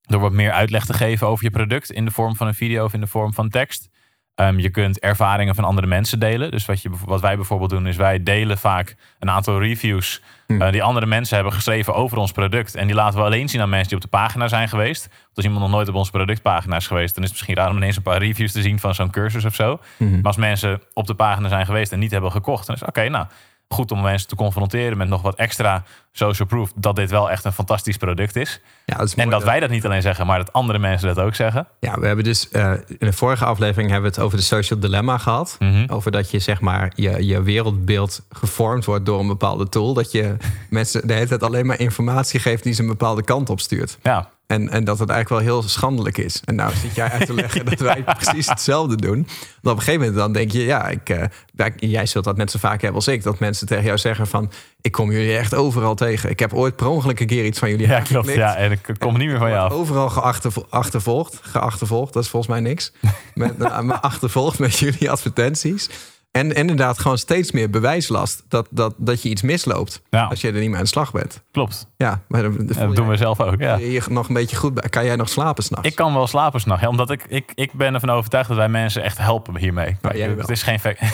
Door 0.09 0.21
wat 0.21 0.31
meer 0.31 0.51
uitleg 0.51 0.85
te 0.85 0.93
geven 0.93 1.27
over 1.27 1.43
je 1.43 1.51
product 1.51 1.91
in 1.91 2.05
de 2.05 2.11
vorm 2.11 2.35
van 2.35 2.47
een 2.47 2.53
video 2.53 2.85
of 2.85 2.93
in 2.93 2.99
de 2.99 3.07
vorm 3.07 3.33
van 3.33 3.49
tekst. 3.49 3.89
Ehm, 4.35 4.59
je 4.59 4.69
kunt 4.69 4.99
ervaringen 4.99 5.55
van 5.55 5.63
andere 5.63 5.87
mensen 5.87 6.19
delen. 6.19 6.51
Dus 6.51 6.65
wat, 6.65 6.81
je, 6.81 6.89
wat 7.05 7.21
wij 7.21 7.35
bijvoorbeeld 7.35 7.69
doen, 7.69 7.87
is 7.87 7.95
wij 7.95 8.23
delen 8.23 8.57
vaak 8.57 8.95
een 9.19 9.29
aantal 9.29 9.59
reviews 9.59 10.21
Hmm. 10.47 10.61
eh, 10.61 10.71
die 10.71 10.83
andere 10.83 11.05
mensen 11.05 11.35
hebben 11.35 11.53
geschreven 11.53 11.95
over 11.95 12.17
ons 12.17 12.31
product. 12.31 12.75
En 12.75 12.85
die 12.87 12.95
laten 12.95 13.19
we 13.19 13.25
alleen 13.25 13.49
zien 13.49 13.61
aan 13.61 13.69
mensen 13.69 13.87
die 13.87 13.97
op 13.97 14.03
de 14.03 14.17
pagina 14.17 14.47
zijn 14.47 14.69
geweest. 14.69 15.07
Want 15.07 15.35
als 15.35 15.45
iemand 15.45 15.61
nog 15.61 15.71
nooit 15.71 15.87
op 15.87 15.95
onze 15.95 16.11
productpagina 16.11 16.75
is 16.75 16.87
geweest, 16.87 17.13
dan 17.15 17.23
is 17.23 17.29
het 17.29 17.37
misschien 17.39 17.55
raar 17.55 17.69
om 17.69 17.75
ineens 17.77 17.95
een 17.95 18.01
paar 18.01 18.17
reviews 18.17 18.51
te 18.51 18.61
zien 18.61 18.79
van 18.79 18.95
zo'n 18.95 19.09
cursus 19.09 19.45
of 19.45 19.55
zo. 19.55 19.79
Mhm. 19.97 20.11
Maar 20.11 20.23
als 20.23 20.37
mensen 20.37 20.81
op 20.93 21.07
de 21.07 21.13
pagina 21.13 21.47
zijn 21.47 21.65
geweest 21.65 21.91
en 21.91 21.99
niet 21.99 22.11
hebben 22.11 22.31
gekocht, 22.31 22.65
dan 22.65 22.75
is 22.75 22.81
het 22.81 22.89
oké, 22.89 23.09
nou 23.09 23.25
goed 23.73 23.91
om 23.91 24.01
mensen 24.01 24.27
te 24.27 24.35
confronteren 24.35 24.97
met 24.97 25.07
nog 25.07 25.21
wat 25.21 25.35
extra 25.35 25.83
social 26.11 26.47
proof 26.47 26.71
dat 26.75 26.95
dit 26.95 27.09
wel 27.09 27.31
echt 27.31 27.45
een 27.45 27.53
fantastisch 27.53 27.97
product 27.97 28.35
is. 28.35 28.61
Ja, 28.85 28.97
dat 28.97 29.07
is 29.07 29.15
En 29.15 29.29
dat 29.29 29.43
wij 29.43 29.59
dat 29.59 29.69
niet 29.69 29.85
alleen 29.85 30.01
zeggen, 30.01 30.25
maar 30.25 30.37
dat 30.37 30.53
andere 30.53 30.79
mensen 30.79 31.15
dat 31.15 31.25
ook 31.25 31.35
zeggen. 31.35 31.67
Ja, 31.79 31.99
we 31.99 32.05
hebben 32.05 32.25
dus 32.25 32.49
eh, 32.49 32.71
in 32.87 33.07
de 33.07 33.13
vorige 33.13 33.45
aflevering 33.45 33.91
hebben 33.91 34.09
we 34.09 34.15
het 34.15 34.25
over 34.25 34.37
de 34.37 34.43
social 34.43 34.79
dilemma 34.79 35.17
gehad. 35.17 35.55
Mhm. 35.59 35.85
Over 35.91 36.11
dat 36.11 36.31
je 36.31 36.39
zeg 36.39 36.61
maar 36.61 36.91
je, 36.95 37.25
je 37.25 37.41
wereldbeeld 37.41 38.25
gevormd 38.29 38.85
wordt 38.85 39.05
door 39.05 39.19
een 39.19 39.27
bepaalde 39.27 39.69
tool. 39.69 39.93
Dat 39.93 40.11
je 40.11 40.37
mensen 40.69 41.07
de 41.07 41.13
hele 41.13 41.27
tijd 41.27 41.43
alleen 41.43 41.65
maar 41.65 41.79
informatie 41.79 42.39
geeft 42.39 42.63
die 42.63 42.73
ze 42.73 42.81
een 42.81 42.87
bepaalde 42.87 43.23
kant 43.23 43.49
op 43.49 43.59
stuurt. 43.59 43.97
Ja, 44.03 44.29
En, 44.49 44.69
en 44.69 44.83
dat 44.83 44.99
het 44.99 45.09
eigenlijk 45.09 45.43
wel 45.45 45.53
heel 45.53 45.69
schandelijk 45.69 46.17
is. 46.17 46.41
En 46.45 46.55
nou 46.55 46.71
zit 46.75 46.95
jij 46.95 47.09
uit 47.09 47.25
te 47.25 47.33
leggen 47.33 47.65
dat 47.65 47.79
wij 47.79 48.03
precies 48.19 48.47
hetzelfde 48.47 48.95
doen. 48.95 49.15
Want 49.15 49.27
op 49.61 49.71
een 49.71 49.77
gegeven 49.77 49.99
moment 49.99 50.15
dan 50.15 50.31
denk 50.31 50.51
je, 50.51 50.63
ja, 50.65 50.87
ik, 50.87 51.09
eh, 51.09 51.65
jij 51.75 52.05
zult 52.05 52.23
dat 52.23 52.37
net 52.37 52.51
zo 52.51 52.59
vaak 52.59 52.81
hebben 52.81 52.95
als 52.95 53.07
ik. 53.07 53.23
Dat 53.23 53.39
mensen 53.39 53.67
tegen 53.67 53.83
jou 53.83 53.97
zeggen 53.97 54.27
van, 54.27 54.51
ik 54.81 54.91
kom 54.91 55.11
jullie 55.11 55.37
echt 55.37 55.55
overal 55.55 55.95
tegen. 55.95 56.29
Ik 56.29 56.39
heb 56.39 56.53
ooit 56.53 56.75
per 56.75 56.87
ongeluk 56.87 57.19
een 57.19 57.27
keer 57.27 57.45
iets 57.45 57.59
van 57.59 57.69
jullie 57.69 57.87
ja 57.87 57.99
klopt. 57.99 58.33
Ja, 58.33 58.55
en 58.55 58.71
ik 58.71 58.95
kom 58.97 59.17
niet 59.17 59.27
meer 59.27 59.37
van 59.37 59.53
af. 59.53 59.71
Overal 59.71 60.09
geachtervo- 60.09 60.65
achtervolgd. 60.69 61.39
Geachtervolgd, 61.41 62.13
dat 62.13 62.23
is 62.23 62.29
volgens 62.29 62.51
mij 62.51 62.61
niks. 62.61 62.91
Met, 63.33 63.57
nou, 63.57 63.83
maar 63.83 63.99
achtervolgd 63.99 64.59
met 64.59 64.77
jullie 64.79 65.11
advertenties. 65.11 65.89
En 66.31 66.51
inderdaad 66.51 66.99
gewoon 66.99 67.17
steeds 67.17 67.51
meer 67.51 67.69
bewijslast 67.69 68.43
dat, 68.47 68.67
dat, 68.71 68.93
dat 68.97 69.21
je 69.21 69.29
iets 69.29 69.41
misloopt. 69.41 70.01
Ja. 70.09 70.23
Als 70.25 70.41
je 70.41 70.47
er 70.47 70.59
niet 70.59 70.67
meer 70.69 70.77
aan 70.77 70.83
de 70.83 70.89
slag 70.89 71.11
bent. 71.11 71.43
Klopt. 71.51 71.87
Ja, 71.97 72.21
maar 72.27 72.41
dan, 72.41 72.55
dat 72.65 72.95
doen 72.95 73.07
we 73.07 73.17
zelf 73.17 73.39
ook. 73.39 73.59
Ja. 73.59 73.75
je 73.75 74.01
nog 74.09 74.27
een 74.27 74.33
beetje 74.33 74.55
goed 74.55 74.73
bij. 74.73 74.89
Kan 74.89 75.05
jij 75.05 75.15
nog 75.15 75.29
slapen 75.29 75.63
s'nachts? 75.63 75.87
Ik 75.87 75.95
kan 75.95 76.13
wel 76.13 76.27
slapen 76.27 76.59
s'nachts, 76.59 76.83
ja, 76.83 76.89
omdat 76.89 77.09
ik, 77.09 77.25
ik, 77.27 77.51
ik 77.55 77.73
ben 77.73 77.93
ervan 77.93 78.09
overtuigd 78.09 78.47
dat 78.47 78.57
wij 78.57 78.69
mensen 78.69 79.03
echt 79.03 79.17
helpen 79.17 79.57
hiermee. 79.57 79.97
Jij 80.13 80.29
het, 80.37 80.49
is 80.49 80.63
geen 80.63 80.79
fake, 80.79 81.05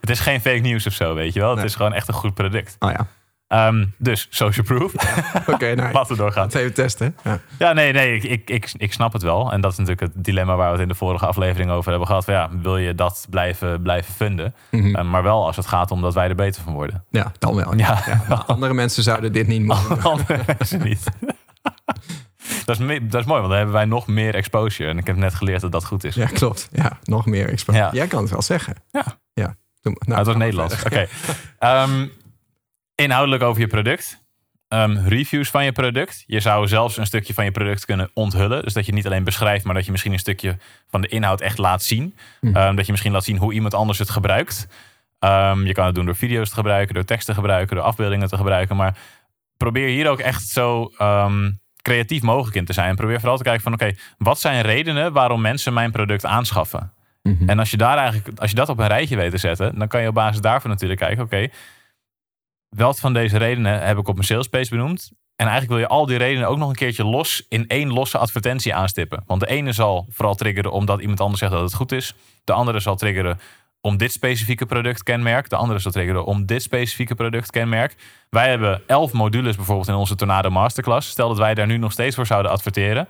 het 0.00 0.10
is 0.10 0.20
geen 0.20 0.40
fake 0.40 0.58
nieuws 0.60 0.86
of 0.86 0.92
zo, 0.92 1.14
weet 1.14 1.32
je 1.32 1.40
wel. 1.40 1.48
Het 1.48 1.58
Nee. 1.58 1.66
is 1.66 1.74
gewoon 1.74 1.92
echt 1.92 2.08
een 2.08 2.14
goed 2.14 2.34
product. 2.34 2.76
Oh 2.78 2.90
ja, 2.90 3.06
Ehm, 3.54 3.84
dus 3.98 4.26
social 4.30 4.66
proof. 4.66 4.92
oké. 5.52 5.74
nou, 5.74 5.92
Laten 5.92 6.16
we 6.16 6.22
doorgaan. 6.22 6.48
we 6.48 6.58
even 6.58 6.74
testen. 6.74 7.16
Ja. 7.24 7.40
Ja, 7.58 7.72
nee, 7.72 7.92
nee, 7.92 8.16
ik, 8.16 8.48
ik, 8.48 8.72
ik, 8.76 8.92
snap 8.92 9.12
het 9.12 9.22
wel. 9.22 9.52
En 9.52 9.60
dat 9.60 9.72
is 9.72 9.78
natuurlijk 9.78 10.14
het 10.14 10.24
dilemma 10.24 10.56
waar 10.56 10.66
we 10.66 10.72
het 10.72 10.82
in 10.82 10.88
de 10.88 10.94
vorige 10.94 11.26
aflevering 11.26 11.70
over 11.70 11.90
hebben 11.90 12.08
gehad. 12.08 12.24
Van, 12.24 12.34
ja, 12.34 12.50
wil 12.62 12.76
je 12.76 12.94
dat 12.94 13.26
blijven, 13.30 13.82
blijven 13.82 14.14
vinden? 14.14 14.54
Mhm. 14.70 14.94
Eh, 14.94 15.04
maar 15.04 15.22
wel 15.22 15.46
als 15.46 15.56
het 15.56 15.66
gaat 15.66 15.90
om 15.90 16.00
dat 16.00 16.14
wij 16.14 16.28
er 16.28 16.34
beter 16.34 16.62
van 16.62 16.72
worden. 16.72 17.04
ja, 17.10 17.32
dan 17.38 17.54
wel. 17.54 17.76
Ja, 17.76 18.02
andere 18.46 18.74
mensen 18.74 19.02
zouden 19.02 19.32
dit 19.32 19.46
niet 19.46 19.68
doen. 19.68 20.02
andere 20.02 20.40
mensen 20.58 20.82
niet. 20.82 21.04
dat, 22.64 22.80
is, 22.80 22.98
dat 23.02 23.24
mooi, 23.24 23.40
want 23.40 23.48
dan 23.48 23.56
hebben 23.56 23.74
wij 23.74 23.84
nog 23.84 24.06
meer 24.06 24.34
exposure. 24.34 24.90
En 24.90 24.98
ik 24.98 25.06
heb 25.06 25.16
net 25.16 25.34
geleerd 25.34 25.60
dat 25.60 25.72
dat 25.72 25.84
goed 25.84 26.04
is. 26.04 26.14
Ja, 26.14 26.26
klopt. 26.26 26.68
Ja, 26.72 26.98
nog 27.02 27.26
meer 27.26 27.48
expo. 27.48 27.72
Ja. 27.72 27.90
Jij 27.92 28.06
kan 28.06 28.22
het 28.22 28.30
wel 28.30 28.42
zeggen. 28.42 28.74
Ja. 28.90 29.04
ja. 29.32 29.56
Nou, 29.82 30.18
het 30.18 30.26
was 30.26 30.36
Nederlands. 30.36 30.84
Oké. 30.84 31.06
Ehm, 31.58 32.06
inhoudelijk 32.94 33.42
over 33.42 33.60
je 33.60 33.66
product. 33.66 34.22
Ehm, 34.68 34.96
reviews 35.06 35.50
van 35.50 35.64
je 35.64 35.72
product. 35.72 36.24
Je 36.26 36.40
zou 36.40 36.68
zelfs 36.68 36.96
een 36.96 37.06
stukje 37.06 37.34
van 37.34 37.44
je 37.44 37.50
product 37.50 37.84
kunnen 37.84 38.10
onthullen. 38.14 38.62
Dus 38.62 38.72
dat 38.72 38.86
je 38.86 38.92
niet 38.92 39.06
alleen 39.06 39.24
beschrijft, 39.24 39.64
maar 39.64 39.74
dat 39.74 39.84
je 39.84 39.90
misschien 39.90 40.12
een 40.12 40.18
stukje 40.18 40.56
van 40.88 41.00
de 41.00 41.08
inhoud 41.08 41.40
echt 41.40 41.58
laat 41.58 41.82
zien. 41.82 42.16
Mhm. 42.40 42.56
Ehm, 42.56 42.74
dat 42.74 42.84
je 42.84 42.90
misschien 42.90 43.12
laat 43.12 43.24
zien 43.24 43.36
hoe 43.36 43.52
iemand 43.52 43.74
anders 43.74 43.98
het 43.98 44.10
gebruikt. 44.10 44.68
Ehm, 45.18 45.66
je 45.66 45.72
kan 45.72 45.86
het 45.86 45.94
doen 45.94 46.04
door 46.04 46.16
video's 46.16 46.48
te 46.48 46.54
gebruiken, 46.54 46.94
door 46.94 47.04
tekst 47.04 47.26
te 47.26 47.34
gebruiken, 47.34 47.76
door 47.76 47.84
afbeeldingen 47.84 48.28
te 48.28 48.36
gebruiken. 48.36 48.76
Maar 48.76 48.98
probeer 49.56 49.88
hier 49.88 50.08
ook 50.08 50.20
echt 50.20 50.48
zo 50.48 50.90
creatief 51.82 52.22
mogelijk 52.22 52.56
in 52.56 52.64
te 52.64 52.72
zijn. 52.72 52.88
En 52.88 52.96
probeer 52.96 53.18
vooral 53.18 53.36
te 53.36 53.42
kijken 53.42 53.62
van 53.62 53.72
oké, 53.72 53.92
wat 54.18 54.40
zijn 54.40 54.62
redenen 54.62 55.12
waarom 55.12 55.40
mensen 55.40 55.72
mijn 55.72 55.90
product 55.90 56.26
aanschaffen? 56.26 56.92
Mhm. 57.22 57.48
En 57.48 57.58
als 57.58 57.70
je, 57.70 57.76
daar 57.76 57.98
eigenlijk, 57.98 58.40
als 58.40 58.50
je 58.50 58.56
dat 58.56 58.68
op 58.68 58.78
een 58.78 58.86
rijtje 58.86 59.16
weet 59.16 59.30
te 59.30 59.38
zetten, 59.38 59.78
dan 59.78 59.88
kan 59.88 60.02
je 60.02 60.08
op 60.08 60.14
basis 60.14 60.40
daarvan 60.40 60.70
natuurlijk 60.70 61.00
kijken: 61.00 61.24
oké, 61.24 61.48
welke 62.76 63.00
van 63.00 63.12
deze 63.12 63.36
redenen 63.36 63.82
heb 63.82 63.98
ik 63.98 64.08
op 64.08 64.14
mijn 64.14 64.26
salespage 64.26 64.68
benoemd? 64.68 65.10
En 65.36 65.46
eigenlijk 65.46 65.70
wil 65.70 65.78
je 65.78 65.88
al 65.88 66.06
die 66.06 66.16
redenen 66.16 66.48
ook 66.48 66.58
nog 66.58 66.68
een 66.68 66.74
keertje 66.74 67.04
los 67.04 67.46
in 67.48 67.66
één 67.66 67.92
losse 67.92 68.18
advertentie 68.18 68.74
aanstippen. 68.74 69.22
Want 69.26 69.40
de 69.40 69.46
ene 69.46 69.72
zal 69.72 70.06
vooral 70.08 70.34
triggeren 70.34 70.72
omdat 70.72 71.00
iemand 71.00 71.20
anders 71.20 71.40
zegt 71.40 71.52
dat 71.52 71.62
het 71.62 71.74
goed 71.74 71.92
is. 71.92 72.14
De 72.44 72.52
andere 72.52 72.80
zal 72.80 72.96
triggeren 72.96 73.38
om 73.80 73.96
dit 73.96 74.12
specifieke 74.12 74.66
productkenmerk. 74.66 75.48
De 75.48 75.56
andere 75.56 75.78
zal 75.78 75.92
triggeren 75.92 76.24
om 76.24 76.46
dit 76.46 76.62
specifieke 76.62 77.14
productkenmerk. 77.14 77.94
Wij 78.30 78.48
hebben 78.48 78.82
elf 78.86 79.12
modules 79.12 79.56
bijvoorbeeld 79.56 79.88
in 79.88 79.94
onze 79.94 80.14
Tornado 80.14 80.50
Masterclass. 80.50 81.08
Stel 81.08 81.28
dat 81.28 81.38
wij 81.38 81.54
daar 81.54 81.66
nu 81.66 81.76
nog 81.76 81.92
steeds 81.92 82.14
voor 82.14 82.26
zouden 82.26 82.50
adverteren. 82.50 83.08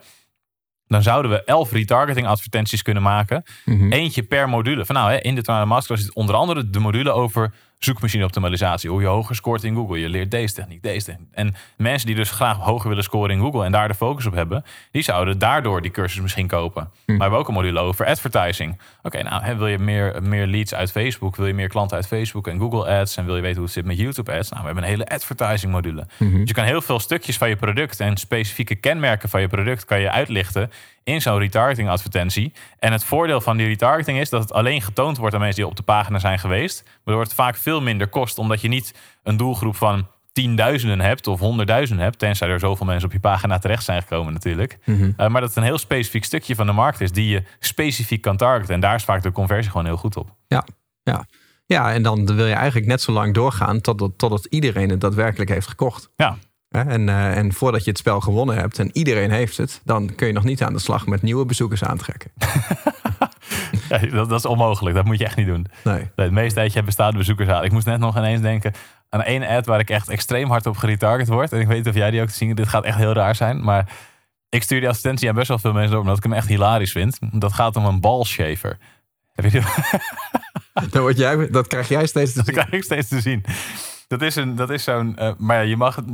Dan 0.86 1.02
zouden 1.02 1.30
we 1.30 1.44
elf 1.44 1.72
retargeting 1.72 2.26
advertenties 2.26 2.82
kunnen 2.82 3.02
maken. 3.02 3.42
Eentje 3.90 4.22
per 4.22 4.48
module. 4.48 4.84
Van 4.84 4.94
nou, 4.94 5.10
hè, 5.10 5.18
in 5.18 5.34
de 5.34 5.42
Tornado 5.42 5.66
Masterclass 5.66 6.02
zit 6.02 6.14
onder 6.14 6.34
andere 6.34 6.70
de 6.70 6.78
module 6.78 7.12
over 7.12 7.54
zoekmachine 7.78 8.24
optimalisatie. 8.24 8.90
Hoe 8.90 9.00
je 9.00 9.06
hoger 9.06 9.34
scoort 9.34 9.64
in 9.64 9.74
Google. 9.74 9.98
Je 9.98 10.08
leert 10.08 10.30
deze 10.30 10.54
techniek, 10.54 10.82
deze 10.82 11.04
techniek. 11.04 11.28
En 11.32 11.54
mensen 11.76 12.06
die 12.06 12.16
dus 12.16 12.30
graag 12.30 12.56
hoger 12.56 12.88
willen 12.88 13.04
scoren 13.04 13.30
in 13.30 13.40
Google 13.40 13.64
en 13.64 13.72
daar 13.72 13.88
de 13.88 13.94
focus 13.94 14.26
op 14.26 14.34
hebben, 14.34 14.64
die 14.90 15.02
zouden 15.02 15.38
daardoor 15.38 15.82
die 15.82 15.90
cursus 15.90 16.20
misschien 16.20 16.46
kopen. 16.46 16.82
Maar 16.82 17.16
we 17.16 17.22
hebben 17.22 17.38
ook 17.38 17.48
een 17.48 17.54
module 17.54 17.80
over 17.80 18.06
advertising. 18.06 18.78
Oké, 19.02 19.22
nou 19.22 19.56
wil 19.56 19.66
je 19.66 19.78
meer, 19.78 20.22
meer 20.22 20.46
leads 20.46 20.74
uit 20.74 20.90
Facebook, 20.90 21.36
wil 21.36 21.46
je 21.46 21.54
meer 21.54 21.68
klanten 21.68 21.96
uit 21.96 22.06
Facebook 22.06 22.48
en 22.48 22.58
Google 22.58 22.98
Ads 22.98 23.16
en 23.16 23.24
wil 23.24 23.36
je 23.36 23.42
weten 23.42 23.56
hoe 23.56 23.64
het 23.64 23.74
zit 23.74 23.84
met 23.84 23.98
YouTube 23.98 24.32
Ads? 24.32 24.48
Nou, 24.48 24.60
we 24.60 24.66
hebben 24.66 24.84
een 24.84 24.90
hele 24.90 25.06
advertising 25.06 25.72
module. 25.72 26.06
Dus 26.18 26.48
je 26.48 26.54
kan 26.54 26.64
heel 26.64 26.82
veel 26.82 27.00
stukjes 27.00 27.36
van 27.36 27.48
je 27.48 27.56
product 27.56 28.00
en 28.00 28.16
specifieke 28.16 28.74
kenmerken 28.74 29.28
van 29.28 29.40
je 29.40 29.48
product 29.48 29.84
kan 29.84 30.00
je 30.00 30.10
uitlichten 30.10 30.70
in 31.04 31.20
zo'n 31.20 31.38
retargeting 31.38 31.88
advertentie. 31.88 32.52
En 32.78 32.92
het 32.92 33.04
voordeel 33.04 33.40
van 33.40 33.56
die 33.56 33.66
retargeting 33.66 34.18
is 34.18 34.30
dat 34.30 34.42
het 34.42 34.52
alleen 34.52 34.82
getoond 34.82 35.16
wordt 35.16 35.34
aan 35.34 35.40
mensen 35.40 35.60
die 35.60 35.70
op 35.70 35.76
de 35.76 35.82
pagina 35.82 36.18
zijn 36.18 36.38
geweest. 36.38 36.84
Waardoor 37.04 37.24
het 37.24 37.34
vaak 37.34 37.56
veel 37.56 37.80
minder 37.80 38.08
kost, 38.08 38.38
omdat 38.38 38.60
je 38.60 38.68
niet 38.68 38.94
een 39.22 39.36
doelgroep 39.36 39.76
van 39.76 40.06
tienduizenden 40.32 41.00
hebt 41.00 41.26
of 41.26 41.40
honderdduizenden 41.40 42.04
hebt, 42.04 42.18
tenzij 42.18 42.48
er 42.48 42.58
zoveel 42.58 42.86
mensen 42.86 43.06
op 43.06 43.12
je 43.12 43.20
pagina 43.20 43.58
terecht 43.58 43.84
zijn 43.84 44.02
gekomen 44.02 44.32
natuurlijk. 44.32 44.78
Uh, 44.86 45.14
maar 45.16 45.40
dat 45.40 45.48
het 45.48 45.56
een 45.56 45.62
heel 45.62 45.78
specifiek 45.78 46.24
stukje 46.24 46.54
van 46.54 46.66
de 46.66 46.72
markt 46.72 47.00
is 47.00 47.12
die 47.12 47.28
je 47.28 47.42
specifiek 47.58 48.22
kan 48.22 48.36
targeten. 48.36 48.74
En 48.74 48.80
daar 48.80 48.94
is 48.94 49.04
vaak 49.04 49.22
de 49.22 49.32
conversie 49.32 49.70
gewoon 49.70 49.86
heel 49.86 49.96
goed 49.96 50.16
op. 50.16 50.34
Ja, 50.46 50.64
ja. 51.02 51.26
ja 51.66 51.92
en 51.92 52.02
dan 52.02 52.36
wil 52.36 52.46
je 52.46 52.54
eigenlijk 52.54 52.86
net 52.86 53.02
zo 53.02 53.12
lang 53.12 53.34
doorgaan 53.34 53.80
totdat, 53.80 54.10
totdat 54.16 54.44
iedereen 54.44 54.90
het 54.90 55.00
daadwerkelijk 55.00 55.50
heeft 55.50 55.68
gekocht. 55.68 56.10
Ja, 56.16 56.36
En, 56.74 57.08
eh, 57.08 57.36
en 57.36 57.52
voordat 57.52 57.84
je 57.84 57.90
het 57.90 57.98
spel 57.98 58.20
gewonnen 58.20 58.56
hebt 58.56 58.78
en 58.78 58.90
iedereen 58.92 59.30
heeft 59.30 59.56
het, 59.56 59.80
dan 59.84 60.14
kun 60.14 60.26
je 60.26 60.32
nog 60.32 60.44
niet 60.44 60.62
aan 60.62 60.72
de 60.72 60.78
slag 60.78 61.06
met 61.06 61.22
nieuwe 61.22 61.44
bezoekers 61.46 61.84
aantrekken. 61.84 62.30
Ja, 63.88 63.98
dat, 63.98 64.28
dat 64.28 64.38
is 64.38 64.44
onmogelijk. 64.46 64.96
Dat 64.96 65.04
moet 65.04 65.18
je 65.18 65.24
echt 65.24 65.36
niet 65.36 65.46
doen. 65.46 65.66
Nee. 65.84 65.94
Nee, 65.94 66.08
Het 66.16 66.30
meeste 66.30 66.54
tijd 66.54 66.66
je 66.68 66.74
hebt 66.74 66.86
bestaande 66.86 67.18
bezoekers 67.18 67.48
aan. 67.48 67.64
Ik 67.64 67.72
moest 67.72 67.86
net 67.86 67.98
nog 67.98 68.16
ineens 68.16 68.40
denken 68.40 68.72
aan 69.08 69.22
één 69.22 69.42
ad 69.46 69.66
waar 69.66 69.80
ik 69.80 69.90
echt 69.90 70.08
extreem 70.08 70.48
hard 70.48 70.66
op 70.66 70.76
geretarget 70.76 71.28
word. 71.28 71.52
En 71.52 71.60
ik 71.60 71.66
weet 71.66 71.76
niet 71.76 71.88
of 71.88 71.94
jij 71.94 72.10
die 72.10 72.20
ook 72.22 72.28
te 72.28 72.34
zien. 72.34 72.54
Dit 72.54 72.68
gaat 72.68 72.84
echt 72.84 72.96
heel 72.96 73.12
raar 73.12 73.34
zijn. 73.34 73.64
Maar 73.64 73.88
ik 74.48 74.62
stuur 74.62 74.80
die 74.80 74.88
advertentie 74.88 75.28
aan 75.28 75.34
best 75.34 75.48
wel 75.48 75.58
veel 75.58 75.72
mensen 75.72 75.90
door. 75.90 76.00
Omdat 76.00 76.16
ik 76.16 76.22
hem 76.22 76.32
echt 76.32 76.48
hilarisch 76.48 76.92
vind. 76.92 77.18
Dat 77.32 77.52
gaat 77.52 77.76
om 77.76 77.84
een 77.84 78.00
balshaver. 78.00 78.78
Heb 79.32 79.44
je 79.44 79.50
die? 80.90 81.00
Word 81.00 81.16
jij, 81.16 81.48
dat 81.50 81.66
krijg 81.66 81.88
jij 81.88 82.06
steeds 82.06 82.30
te 82.32 82.36
Dat 82.36 82.46
zien. 82.46 82.54
krijg 82.54 82.70
ik 82.70 82.82
steeds 82.82 83.08
te 83.08 83.20
zien. 83.20 83.44
Dat 84.08 84.22
is, 84.22 84.36
een, 84.36 84.54
dat 84.56 84.70
is 84.70 84.84
zo'n... 84.84 85.16
eh, 85.18 85.32
maar 85.38 85.56
ja, 85.56 85.62
je 85.62 85.76
mag 85.76 85.96
het... 85.96 86.04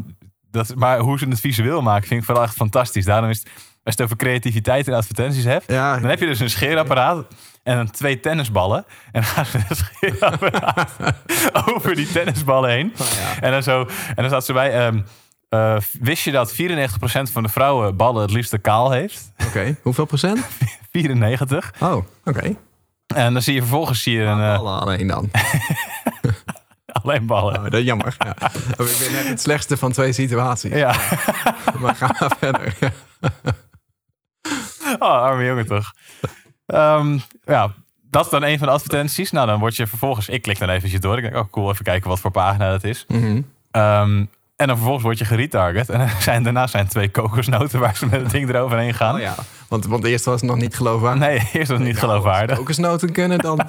Dat, 0.51 0.75
maar 0.75 0.99
hoe 0.99 1.19
ze 1.19 1.29
het 1.29 1.41
visueel 1.41 1.83
maken 1.83 2.09
vind 2.09 2.21
ik 2.21 2.27
vooral 2.27 2.45
echt 2.45 2.55
fantastisch. 2.55 3.05
Daarom 3.05 3.31
is 3.31 3.39
het... 3.39 3.47
Als 3.85 3.95
je 3.95 4.03
het 4.03 4.13
over 4.13 4.17
creativiteit 4.17 4.87
in 4.87 4.95
advertenties 4.95 5.45
hebt... 5.45 5.65
Ja, 5.73 5.99
Dan 5.99 6.11
heb 6.11 6.19
je 6.21 6.27
dus 6.27 6.41
een 6.41 6.51
scheerapparaat 6.51 7.27
en 7.63 7.77
dan 7.77 7.91
twee 7.91 8.21
tennisballen. 8.21 8.85
En 9.05 9.13
dan 9.13 9.23
gaan 9.23 9.45
ze 9.47 9.59
een 9.69 9.77
scheerapparaat 9.77 10.91
over 11.75 11.95
die 11.95 12.07
tennisballen 12.13 12.71
heen. 12.71 12.93
Oh, 13.01 13.07
ja. 13.07 13.41
En 13.41 13.51
dan 13.51 13.63
zo, 13.63 13.81
en 14.09 14.15
dan 14.15 14.25
staat 14.27 14.45
ze 14.45 14.53
bij. 14.53 14.73
ehm, 14.87 15.01
eh, 15.49 15.77
wist 16.01 16.25
je 16.25 16.31
dat 16.31 16.53
94% 16.53 16.57
van 17.33 17.43
de 17.43 17.49
vrouwen 17.49 17.97
ballen 17.97 18.23
het 18.23 18.31
liefste 18.31 18.59
kaal 18.59 18.91
heeft? 18.91 19.33
Oké, 19.47 19.77
hoeveel 19.83 20.05
procent? 20.05 20.47
94. 20.93 21.73
Oh, 21.81 22.05
oké. 22.25 22.57
En 23.15 23.33
dan 23.33 23.43
zie 23.43 23.55
je 23.55 23.61
vervolgens 23.61 24.03
zie 24.03 24.17
je 24.17 24.23
een, 24.23 24.41
eh, 24.41 24.59
Alle 24.59 24.81
alleen 24.81 25.07
dan. 25.07 25.31
alleen 27.05 27.27
ballen. 27.27 27.57
Oh, 27.57 27.63
dat 27.63 27.75
is 27.75 27.85
jammer. 27.85 28.17
Ja. 28.19 28.37
Oh, 28.79 28.87
ik 28.87 28.97
ben 28.99 29.13
net 29.13 29.29
het 29.29 29.41
slechtste 29.41 29.77
van 29.77 29.93
twee 29.93 30.13
situaties. 30.13 30.75
Ja, 30.75 30.95
Maar 31.81 31.97
ga 31.97 32.17
maar 32.19 32.37
verder. 32.39 32.75
Oh, 34.99 35.23
arme 35.23 35.45
jongen 35.45 35.67
toch. 35.67 35.93
Ehm, 36.67 37.19
ja, 37.45 37.75
dat 38.11 38.25
is 38.25 38.31
dan 38.31 38.43
een 38.43 38.59
van 38.59 38.67
de 38.67 38.73
advertenties. 38.73 39.31
Nou, 39.31 39.47
dan 39.47 39.59
word 39.59 39.77
je 39.77 39.87
vervolgens... 39.87 40.29
Ik 40.29 40.43
klik 40.43 40.59
dan 40.59 40.69
eventjes 40.69 41.01
door. 41.01 41.17
Ik 41.17 41.23
denk, 41.23 41.37
oh 41.37 41.51
cool, 41.51 41.71
even 41.71 41.85
kijken 41.85 42.09
wat 42.09 42.21
voor 42.21 42.31
pagina 42.31 42.71
dat 42.71 42.85
is. 42.85 43.05
Mhm. 43.09 43.41
Ehm, 43.71 44.25
en 44.61 44.67
dan 44.67 44.77
vervolgens 44.77 45.05
word 45.05 45.19
je 45.19 45.25
geretarget. 45.25 45.89
En 45.89 46.09
zijn, 46.21 46.43
daarna 46.43 46.67
zijn 46.67 46.89
twee 46.89 47.11
kokosnoten 47.11 47.81
waar 47.81 47.97
ze 47.97 48.07
met 48.07 48.21
het 48.21 48.31
ding 48.31 48.49
eroverheen 48.49 48.95
gaan. 48.95 49.15
Oh 49.15 49.21
ja, 49.21 49.35
want, 49.69 49.87
want 49.87 50.05
eerst 50.05 50.25
was 50.25 50.41
het 50.41 50.51
nog 50.51 50.59
niet 50.59 50.77
geloofwaardig. 50.77 51.23
Nee, 51.23 51.49
eerst 51.53 51.69
was 51.69 51.79
het 51.79 51.87
niet 51.87 51.99
geloofwaardig. 51.99 52.59
Ook 52.59 52.69
eens 52.69 52.79
noten 52.79 53.13
kunnen, 53.13 53.39
dan, 53.39 53.61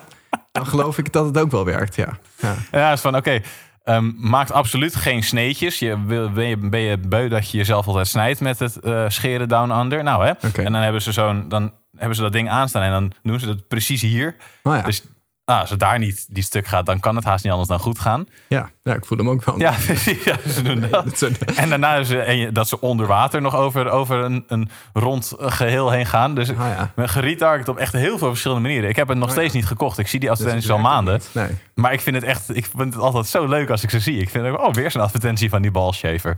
dan 0.51 0.65
geloof 0.65 0.97
ik 0.97 1.11
dat 1.11 1.25
het 1.25 1.37
ook 1.37 1.51
wel 1.51 1.65
werkt. 1.65 1.95
Ja. 1.95 2.17
Ja. 2.37 2.55
Ja, 2.71 2.91
is 2.91 3.01
van 3.01 3.15
oké, 3.15 3.41
ehm, 3.83 4.11
maakt 4.15 4.51
absoluut 4.51 4.95
geen 4.95 5.23
sneetjes. 5.23 5.79
Je, 5.79 5.97
ben, 6.33 6.47
je, 6.47 6.57
ben 6.57 6.79
je 6.79 6.97
beu 6.97 7.27
dat 7.27 7.51
je 7.51 7.57
jezelf 7.57 7.87
altijd 7.87 8.07
snijdt 8.07 8.39
met 8.39 8.59
het 8.59 8.79
eh, 8.79 9.05
scheren 9.07 9.47
down 9.47 9.71
under? 9.71 10.03
Nou 10.03 10.25
hè. 10.25 10.31
En 10.63 10.71
dan 10.71 10.81
hebben 10.81 11.01
ze 11.01 11.11
zo'n, 11.11 11.49
dan 11.49 11.73
hebben 11.97 12.15
ze 12.15 12.21
dat 12.21 12.31
ding 12.31 12.49
aanstaan 12.49 12.81
en 12.81 12.91
dan 12.91 13.11
doen 13.23 13.39
ze 13.39 13.45
dat 13.45 13.67
precies 13.67 14.01
hier. 14.01 14.35
Oh 14.63 14.75
ja. 14.75 14.81
Dus 14.81 15.03
ah, 15.51 15.59
als 15.59 15.69
het 15.69 15.79
daar 15.79 15.99
niet 15.99 16.25
die 16.29 16.43
stuk 16.43 16.67
gaat, 16.67 16.85
dan 16.85 16.99
kan 16.99 17.15
het 17.15 17.23
haast 17.25 17.43
niet 17.43 17.51
anders 17.51 17.69
dan 17.69 17.79
goed 17.79 17.99
gaan. 17.99 18.25
Ja. 18.47 18.69
ja, 18.83 18.93
ik 18.93 19.05
voel 19.05 19.17
hem 19.17 19.29
ook 19.29 19.43
wel. 19.45 19.59
Ja. 19.59 19.73
Ja, 20.25 20.35
ze 20.49 20.61
doen 20.63 20.79
dat. 20.79 20.91
Dat 20.91 21.17
soort- 21.17 21.43
En 21.55 21.69
daarna 21.69 21.95
is, 21.95 22.09
en 22.09 22.37
je- 22.37 22.51
dat 22.51 22.67
ze 22.67 22.79
onder 22.81 23.07
water 23.07 23.41
nog 23.41 23.55
over, 23.55 23.89
over 23.89 24.17
een, 24.23 24.43
een 24.47 24.69
rond 24.93 25.33
geheel 25.37 25.91
heen 25.91 26.05
gaan. 26.05 26.35
Dus 26.35 26.49
Oh 26.49 26.55
ja. 26.95 27.07
geretarget 27.07 27.67
op 27.69 27.77
echt 27.77 27.93
heel 27.93 28.17
veel 28.17 28.27
verschillende 28.29 28.61
manieren. 28.63 28.89
Ik 28.89 28.95
heb 28.95 29.07
het 29.07 29.17
nog 29.17 29.27
Oh 29.27 29.33
steeds 29.33 29.53
ja. 29.53 29.59
niet 29.59 29.67
gekocht. 29.67 29.97
Ik 29.97 30.07
zie 30.07 30.19
die 30.19 30.29
Dus 30.29 30.37
advertenties 30.37 30.71
al 30.71 30.77
werkt 30.77 30.89
ook 30.89 30.93
maanden. 30.95 31.21
Nee. 31.31 31.47
Maar 31.75 31.93
ik 31.93 32.01
vind 32.01 32.15
het 32.15 32.25
echt, 32.25 32.55
ik 32.55 32.65
vind 32.77 32.93
het 32.93 33.03
altijd 33.03 33.27
zo 33.27 33.45
leuk 33.47 33.69
als 33.69 33.83
ik 33.83 33.89
ze 33.89 33.99
zie. 33.99 34.17
Ik 34.17 34.29
vind 34.29 34.45
ook, 34.45 34.59
oh, 34.61 34.73
weer 34.73 34.91
zo'n 34.91 35.01
advertentie 35.01 35.49
van 35.49 35.61
die 35.61 35.71
balshaver. 35.71 36.37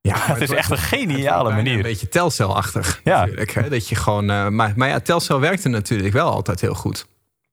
Ja, 0.00 0.14
Het 0.32 0.40
is 0.40 0.50
echt 0.50 0.70
een 0.70 0.78
geniale 0.78 1.50
manier. 1.54 1.76
Een 1.76 1.82
beetje 1.82 2.08
telcelachtig. 2.08 3.00
Ja. 3.04 3.26
Hè? 3.52 3.68
Dat 3.68 3.88
je 3.88 3.94
gewoon, 3.94 4.30
eh, 4.30 4.48
maar, 4.48 4.72
maar 4.76 4.88
ja, 4.88 5.00
telcel 5.00 5.40
werkte 5.40 5.68
natuurlijk 5.68 6.12
wel 6.12 6.30
altijd 6.30 6.60
heel 6.60 6.74
goed. 6.74 7.06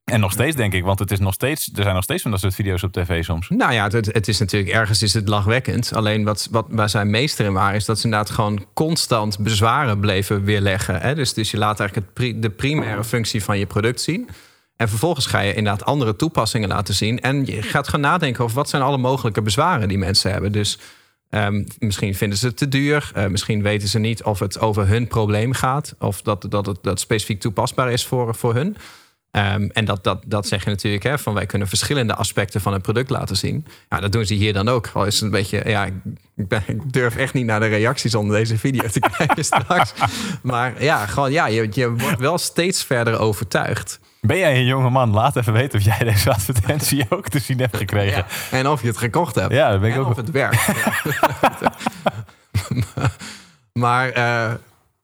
En 0.06 0.20
nog 0.20 0.32
steeds 0.32 0.56
denk 0.56 0.74
ik, 0.74 0.84
want 0.84 1.00
het 1.00 1.12
is 1.12 1.20
nog 1.20 1.34
steeds, 1.34 1.70
er 1.76 1.84
zijn 1.84 1.96
nog 1.96 2.04
steeds 2.04 2.22
van 2.22 2.32
dat 2.32 2.40
soort 2.40 2.56
video's 2.56 2.84
op 2.84 2.92
tv 2.92 3.24
soms. 3.24 3.50
Nou 3.50 3.74
ja, 3.74 3.88
het, 3.88 4.06
het 4.06 4.28
is 4.28 4.40
natuurlijk 4.40 4.74
ergens 4.74 5.02
is 5.02 5.14
het 5.14 5.28
lachwekkend. 5.28 5.94
Alleen 5.96 6.24
wat, 6.24 6.48
wat, 6.52 6.66
waar 6.70 6.90
zij 6.90 7.06
meester 7.06 7.46
in 7.46 7.54
waren, 7.54 7.76
is 7.76 7.86
dat 7.86 8.00
ze 8.00 8.06
inderdaad 8.06 8.30
gewoon 8.30 8.66
constant 8.74 9.40
bezwaren 9.40 10.00
bleven 10.00 10.44
weerleggen. 10.44 11.02
Hè? 11.02 11.16
Dus, 11.16 11.34
dus 11.34 11.52
je 11.52 11.58
laat 11.58 11.80
eigenlijk 11.80 12.10
het 12.18 12.42
de 12.42 12.50
primaire 12.50 13.04
functie 13.04 13.44
van 13.44 13.60
je 13.60 13.66
product 13.66 14.02
zien. 14.02 14.30
En 14.76 14.90
vervolgens 14.90 15.26
ga 15.26 15.40
je 15.40 15.54
inderdaad 15.54 15.86
andere 15.86 16.16
toepassingen 16.16 16.70
laten 16.70 16.94
zien. 16.94 17.22
En 17.22 17.46
je 17.46 17.62
gaat 17.62 17.88
gaan 17.88 18.02
nadenken 18.02 18.44
over 18.44 18.56
wat 18.56 18.70
zijn 18.70 18.82
alle 18.82 18.98
mogelijke 18.98 19.42
bezwaren 19.42 19.88
die 19.88 19.98
mensen 19.98 20.32
hebben. 20.32 20.52
Dus 20.52 20.80
ehm, 21.30 21.64
misschien 21.80 22.16
vinden 22.16 22.38
ze 22.38 22.48
het 22.48 22.58
te 22.58 22.68
duur. 22.68 23.12
Eh, 23.14 23.28
misschien 23.28 23.62
weten 23.62 23.88
ze 23.88 24.00
niet 24.00 24.24
of 24.24 24.40
het 24.40 24.60
over 24.60 24.88
hun 24.88 25.08
probleem 25.08 25.54
gaat. 25.54 25.96
Of 26.00 26.22
dat, 26.22 26.46
dat 26.50 26.66
het 26.66 26.78
dat 26.82 27.00
specifiek 27.00 27.40
toepasbaar 27.40 27.92
is 27.92 28.06
voor, 28.06 28.36
voor 28.36 28.54
hun. 28.54 28.78
Ehm, 29.36 29.68
en 29.74 29.86
dat, 29.86 30.04
dat, 30.04 30.24
dat 30.26 30.48
zeg 30.48 30.64
je 30.64 30.70
natuurlijk, 30.70 31.04
hè, 31.04 31.20
van 31.20 31.34
wij 31.34 31.46
kunnen 31.46 31.68
verschillende 31.68 32.16
aspecten 32.16 32.62
van 32.62 32.74
het 32.74 32.82
product 32.82 33.10
laten 33.10 33.36
zien. 33.36 33.66
Ja, 33.90 34.00
dat 34.00 34.12
doen 34.12 34.26
ze 34.26 34.34
hier 34.34 34.54
dan 34.54 34.70
ook. 34.70 34.90
Al 34.94 35.06
is 35.06 35.14
het 35.14 35.24
een 35.24 35.30
beetje, 35.30 35.64
ja, 35.66 35.86
ik, 35.86 35.94
ik 36.36 36.48
ben, 36.48 36.64
ik 36.68 36.94
durf 36.94 37.16
echt 37.16 37.34
niet 37.34 37.46
naar 37.46 37.60
de 37.60 37.68
reacties 37.68 38.16
onder 38.16 38.38
deze 38.38 38.58
video 38.58 38.88
te 38.88 39.00
kijken 39.18 39.46
straks. 39.46 39.94
Maar 40.42 40.84
ja, 40.84 41.06
gewoon, 41.06 41.32
ja, 41.32 41.48
je, 41.48 41.68
je 41.72 41.92
wordt 41.92 42.20
wel 42.20 42.38
steeds 42.38 42.84
verder 42.84 43.20
overtuigd. 43.20 44.00
Ben 44.22 44.38
jij 44.38 44.56
een 44.56 44.66
jonge 44.66 44.90
man? 44.90 45.12
Laat 45.12 45.36
even 45.36 45.54
weten 45.54 45.80
of 45.80 45.86
jij 45.86 45.98
deze 46.00 46.30
advertentie 46.30 47.06
ook 47.16 47.30
te 47.30 47.40
zien 47.40 47.60
hebt 47.60 47.78
gekregen. 47.78 48.26
En 48.52 48.68
of 48.68 48.82
je 48.82 48.88
het 48.88 48.98
gekocht 48.98 49.36
hebt. 49.36 49.54
Ja, 49.54 49.72
dat 49.72 49.80
ben 49.80 49.90
ik 49.90 49.96
en 49.96 50.02
ook. 50.02 50.10
of 50.10 50.16
het 50.16 50.32
werkt. 50.32 50.68
maar, 53.84 54.10
eh, 54.10 54.52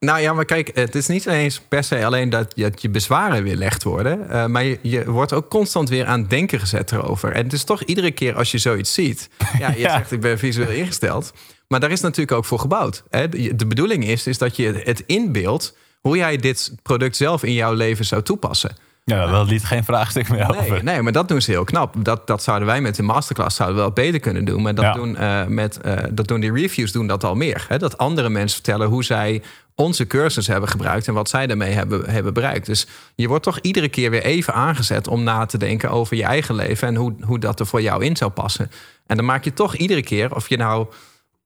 nou 0.05 0.19
ja, 0.19 0.33
maar 0.33 0.45
kijk, 0.45 0.71
het 0.73 0.95
is 0.95 1.07
niet 1.07 1.25
eens 1.25 1.59
per 1.59 1.83
se 1.83 2.05
alleen 2.05 2.29
dat 2.29 2.53
je, 2.55 2.89
bezwaren 2.89 3.43
weerlegd 3.43 3.83
worden. 3.83 4.29
eh, 4.29 4.45
maar 4.45 4.63
je, 4.63 4.79
je 4.81 5.11
wordt 5.11 5.33
ook 5.33 5.49
constant 5.49 5.89
weer 5.89 6.05
aan 6.05 6.19
het 6.19 6.29
denken 6.29 6.59
gezet 6.59 6.91
erover. 6.91 7.31
En 7.31 7.43
het 7.43 7.53
is 7.53 7.63
toch 7.63 7.83
iedere 7.83 8.11
keer 8.11 8.35
als 8.35 8.51
je 8.51 8.57
zoiets 8.57 8.93
ziet. 8.93 9.29
Ja, 9.59 9.71
je 9.71 9.79
Ja. 9.79 9.97
zegt 9.97 10.11
ik 10.11 10.19
ben 10.21 10.37
visueel 10.39 10.69
ingesteld. 10.69 11.33
Maar 11.67 11.79
daar 11.79 11.91
is 11.91 12.01
natuurlijk 12.01 12.31
ook 12.37 12.45
voor 12.45 12.59
gebouwd. 12.59 13.03
Hè? 13.09 13.29
De, 13.29 13.55
de 13.55 13.65
bedoeling 13.67 14.05
is, 14.07 14.27
is 14.27 14.37
dat 14.37 14.55
je 14.55 14.81
het 14.83 15.03
inbeeldt 15.05 15.75
hoe 15.99 16.17
jij 16.17 16.37
dit 16.37 16.71
product 16.83 17.15
zelf 17.15 17.43
in 17.43 17.53
jouw 17.53 17.73
leven 17.73 18.05
zou 18.05 18.21
toepassen. 18.21 18.75
Ja, 19.03 19.27
dat 19.27 19.47
liet 19.49 19.63
geen 19.63 19.83
vraagstuk 19.83 20.29
meer 20.29 20.47
Nee, 20.47 20.59
over. 20.59 20.83
nee, 20.83 21.01
maar 21.01 21.11
dat 21.11 21.27
doen 21.27 21.41
ze 21.41 21.51
heel 21.51 21.63
knap. 21.63 21.95
Dat, 21.97 22.27
dat 22.27 22.43
zouden 22.43 22.67
wij 22.67 22.81
met 22.81 22.95
de 22.95 23.03
masterclass 23.03 23.55
zouden 23.55 23.77
we 23.77 23.83
wel 23.83 23.91
beter 23.91 24.19
kunnen 24.19 24.45
doen. 24.45 24.61
Maar 24.61 24.75
dat, 24.75 24.83
Ja. 24.85 24.93
doen, 24.93 25.17
eh, 25.17 25.45
met, 25.45 25.81
eh, 25.81 25.97
dat 26.11 26.27
doen 26.27 26.39
die 26.39 26.53
reviews 26.53 26.91
doen 26.91 27.07
dat 27.07 27.23
al 27.23 27.35
meer. 27.35 27.65
Hè? 27.67 27.77
Dat 27.77 27.97
andere 27.97 28.29
mensen 28.29 28.55
vertellen 28.55 28.87
hoe 28.87 29.03
zij 29.03 29.41
onze 29.75 30.07
cursus 30.07 30.47
hebben 30.47 30.69
gebruikt... 30.69 31.07
en 31.07 31.13
wat 31.13 31.29
zij 31.29 31.47
daarmee 31.47 31.71
hebben, 31.71 32.09
hebben 32.09 32.33
bereikt. 32.33 32.65
Dus 32.65 32.87
je 33.15 33.27
wordt 33.27 33.43
toch 33.43 33.59
iedere 33.59 33.89
keer 33.89 34.09
weer 34.09 34.23
even 34.23 34.53
aangezet... 34.53 35.07
om 35.07 35.23
na 35.23 35.45
te 35.45 35.57
denken 35.57 35.89
over 35.89 36.17
je 36.17 36.23
eigen 36.23 36.55
leven... 36.55 36.87
en 36.87 36.95
hoe, 36.95 37.13
hoe 37.21 37.39
dat 37.39 37.59
er 37.59 37.65
voor 37.65 37.81
jou 37.81 38.05
in 38.05 38.15
zou 38.17 38.31
passen. 38.31 38.71
En 39.07 39.15
dan 39.15 39.25
maak 39.25 39.43
je 39.43 39.53
toch 39.53 39.75
iedere 39.75 40.03
keer, 40.03 40.35
of 40.35 40.49
je 40.49 40.57
nou 40.57 40.87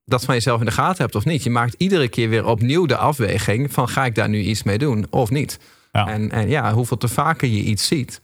dat 0.06 0.26
van 0.26 0.34
jezelf 0.36 0.60
in 0.60 0.66
de 0.66 0.72
gaten 0.72 1.04
hebt 1.04 1.16
of 1.16 1.26
niet. 1.26 1.44
Je 1.44 1.50
maakt 1.50 1.76
iedere 1.78 2.08
keer 2.08 2.30
weer 2.30 2.46
opnieuw 2.46 2.86
de 2.86 2.98
afweging 2.98 3.74
van 3.74 3.90
ga 3.90 4.06
ik 4.06 4.16
daar 4.16 4.30
nu 4.30 4.40
iets 4.40 4.64
mee 4.64 4.78
doen 4.78 5.08
of 5.10 5.30
niet. 5.30 5.60
Ja. 5.96 6.08
En, 6.08 6.32
en 6.32 6.50
ja, 6.50 6.74
hoeveel 6.74 6.98
te 6.98 7.08
vaker 7.08 7.48
je 7.48 7.64
iets 7.64 7.88
ziet, 7.88 8.22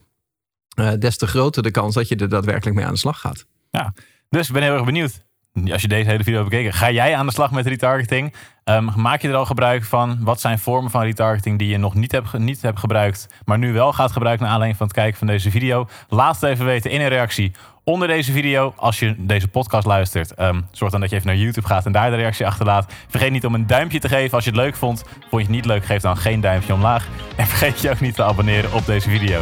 uh, 0.76 0.92
des 1.00 1.18
te 1.18 1.28
groter 1.28 1.64
de 1.64 1.72
kans 1.72 1.96
dat 1.96 2.08
je 2.08 2.16
er 2.16 2.30
daadwerkelijk 2.30 2.76
mee 2.76 2.86
aan 2.86 2.94
de 2.94 3.00
slag 3.00 3.20
gaat. 3.20 3.46
Ja, 3.70 3.94
dus 4.30 4.48
ik 4.48 4.54
ben 4.54 4.64
heel 4.64 4.74
erg 4.74 4.86
benieuwd. 4.86 5.26
Als 5.54 5.82
je 5.82 5.88
deze 5.88 6.10
hele 6.10 6.24
video 6.24 6.40
hebt 6.40 6.50
bekeken, 6.50 6.74
ga 6.74 6.92
jij 6.92 7.16
aan 7.16 7.26
de 7.26 7.32
slag 7.32 7.52
met 7.52 7.68
retargeting? 7.68 8.34
Um, 8.66 8.90
maak 8.96 9.22
je 9.22 9.28
er 9.28 9.36
al 9.36 9.46
gebruik 9.46 9.84
van? 9.84 10.18
Wat 10.22 10.42
zijn 10.42 10.60
vormen 10.60 10.92
van 10.92 11.02
retargeting 11.02 11.60
die 11.60 11.68
je 11.68 11.78
nog 11.78 11.94
niet 11.94 12.12
hebt, 12.12 12.38
niet 12.38 12.62
hebt 12.62 12.80
gebruikt, 12.80 13.28
maar 13.46 13.58
nu 13.58 13.74
wel 13.74 13.94
gaat 13.94 14.12
gebruiken 14.12 14.44
naar 14.44 14.54
aanleiding 14.54 14.80
van 14.80 14.88
het 14.88 14.96
kijken 14.98 15.18
van 15.18 15.28
deze 15.28 15.52
video? 15.52 15.88
Laat 16.10 16.42
het 16.42 16.50
even 16.50 16.66
weten 16.66 16.92
in 16.92 17.02
een 17.02 17.08
reactie 17.08 17.52
onder 17.84 18.08
deze 18.08 18.32
video. 18.32 18.74
Als 18.76 19.00
je 19.00 19.16
deze 19.18 19.48
podcast 19.48 19.86
luistert, 19.86 20.40
um, 20.40 20.68
zorg 20.72 20.92
dan 20.92 21.02
dat 21.02 21.10
je 21.10 21.16
even 21.16 21.28
naar 21.28 21.38
YouTube 21.38 21.68
gaat 21.68 21.86
en 21.86 21.92
daar 21.92 22.10
de 22.10 22.16
reactie 22.16 22.46
achterlaat. 22.46 22.94
Vergeet 23.08 23.32
niet 23.32 23.46
om 23.46 23.54
een 23.54 23.68
duimpje 23.68 24.00
te 24.00 24.08
geven 24.08 24.36
als 24.36 24.44
je 24.44 24.50
het 24.50 24.60
leuk 24.60 24.76
vond. 24.76 25.04
Vond 25.20 25.32
je 25.32 25.38
het 25.38 25.50
niet 25.50 25.66
leuk, 25.66 25.86
geef 25.86 26.02
dan 26.02 26.18
geen 26.18 26.42
duimpje 26.42 26.74
omlaag. 26.74 27.08
En 27.36 27.48
vergeet 27.48 27.82
je 27.82 27.90
ook 27.90 28.00
niet 28.00 28.16
te 28.16 28.24
abonneren 28.24 28.74
op 28.74 28.86
deze 28.86 29.10
video. 29.10 29.42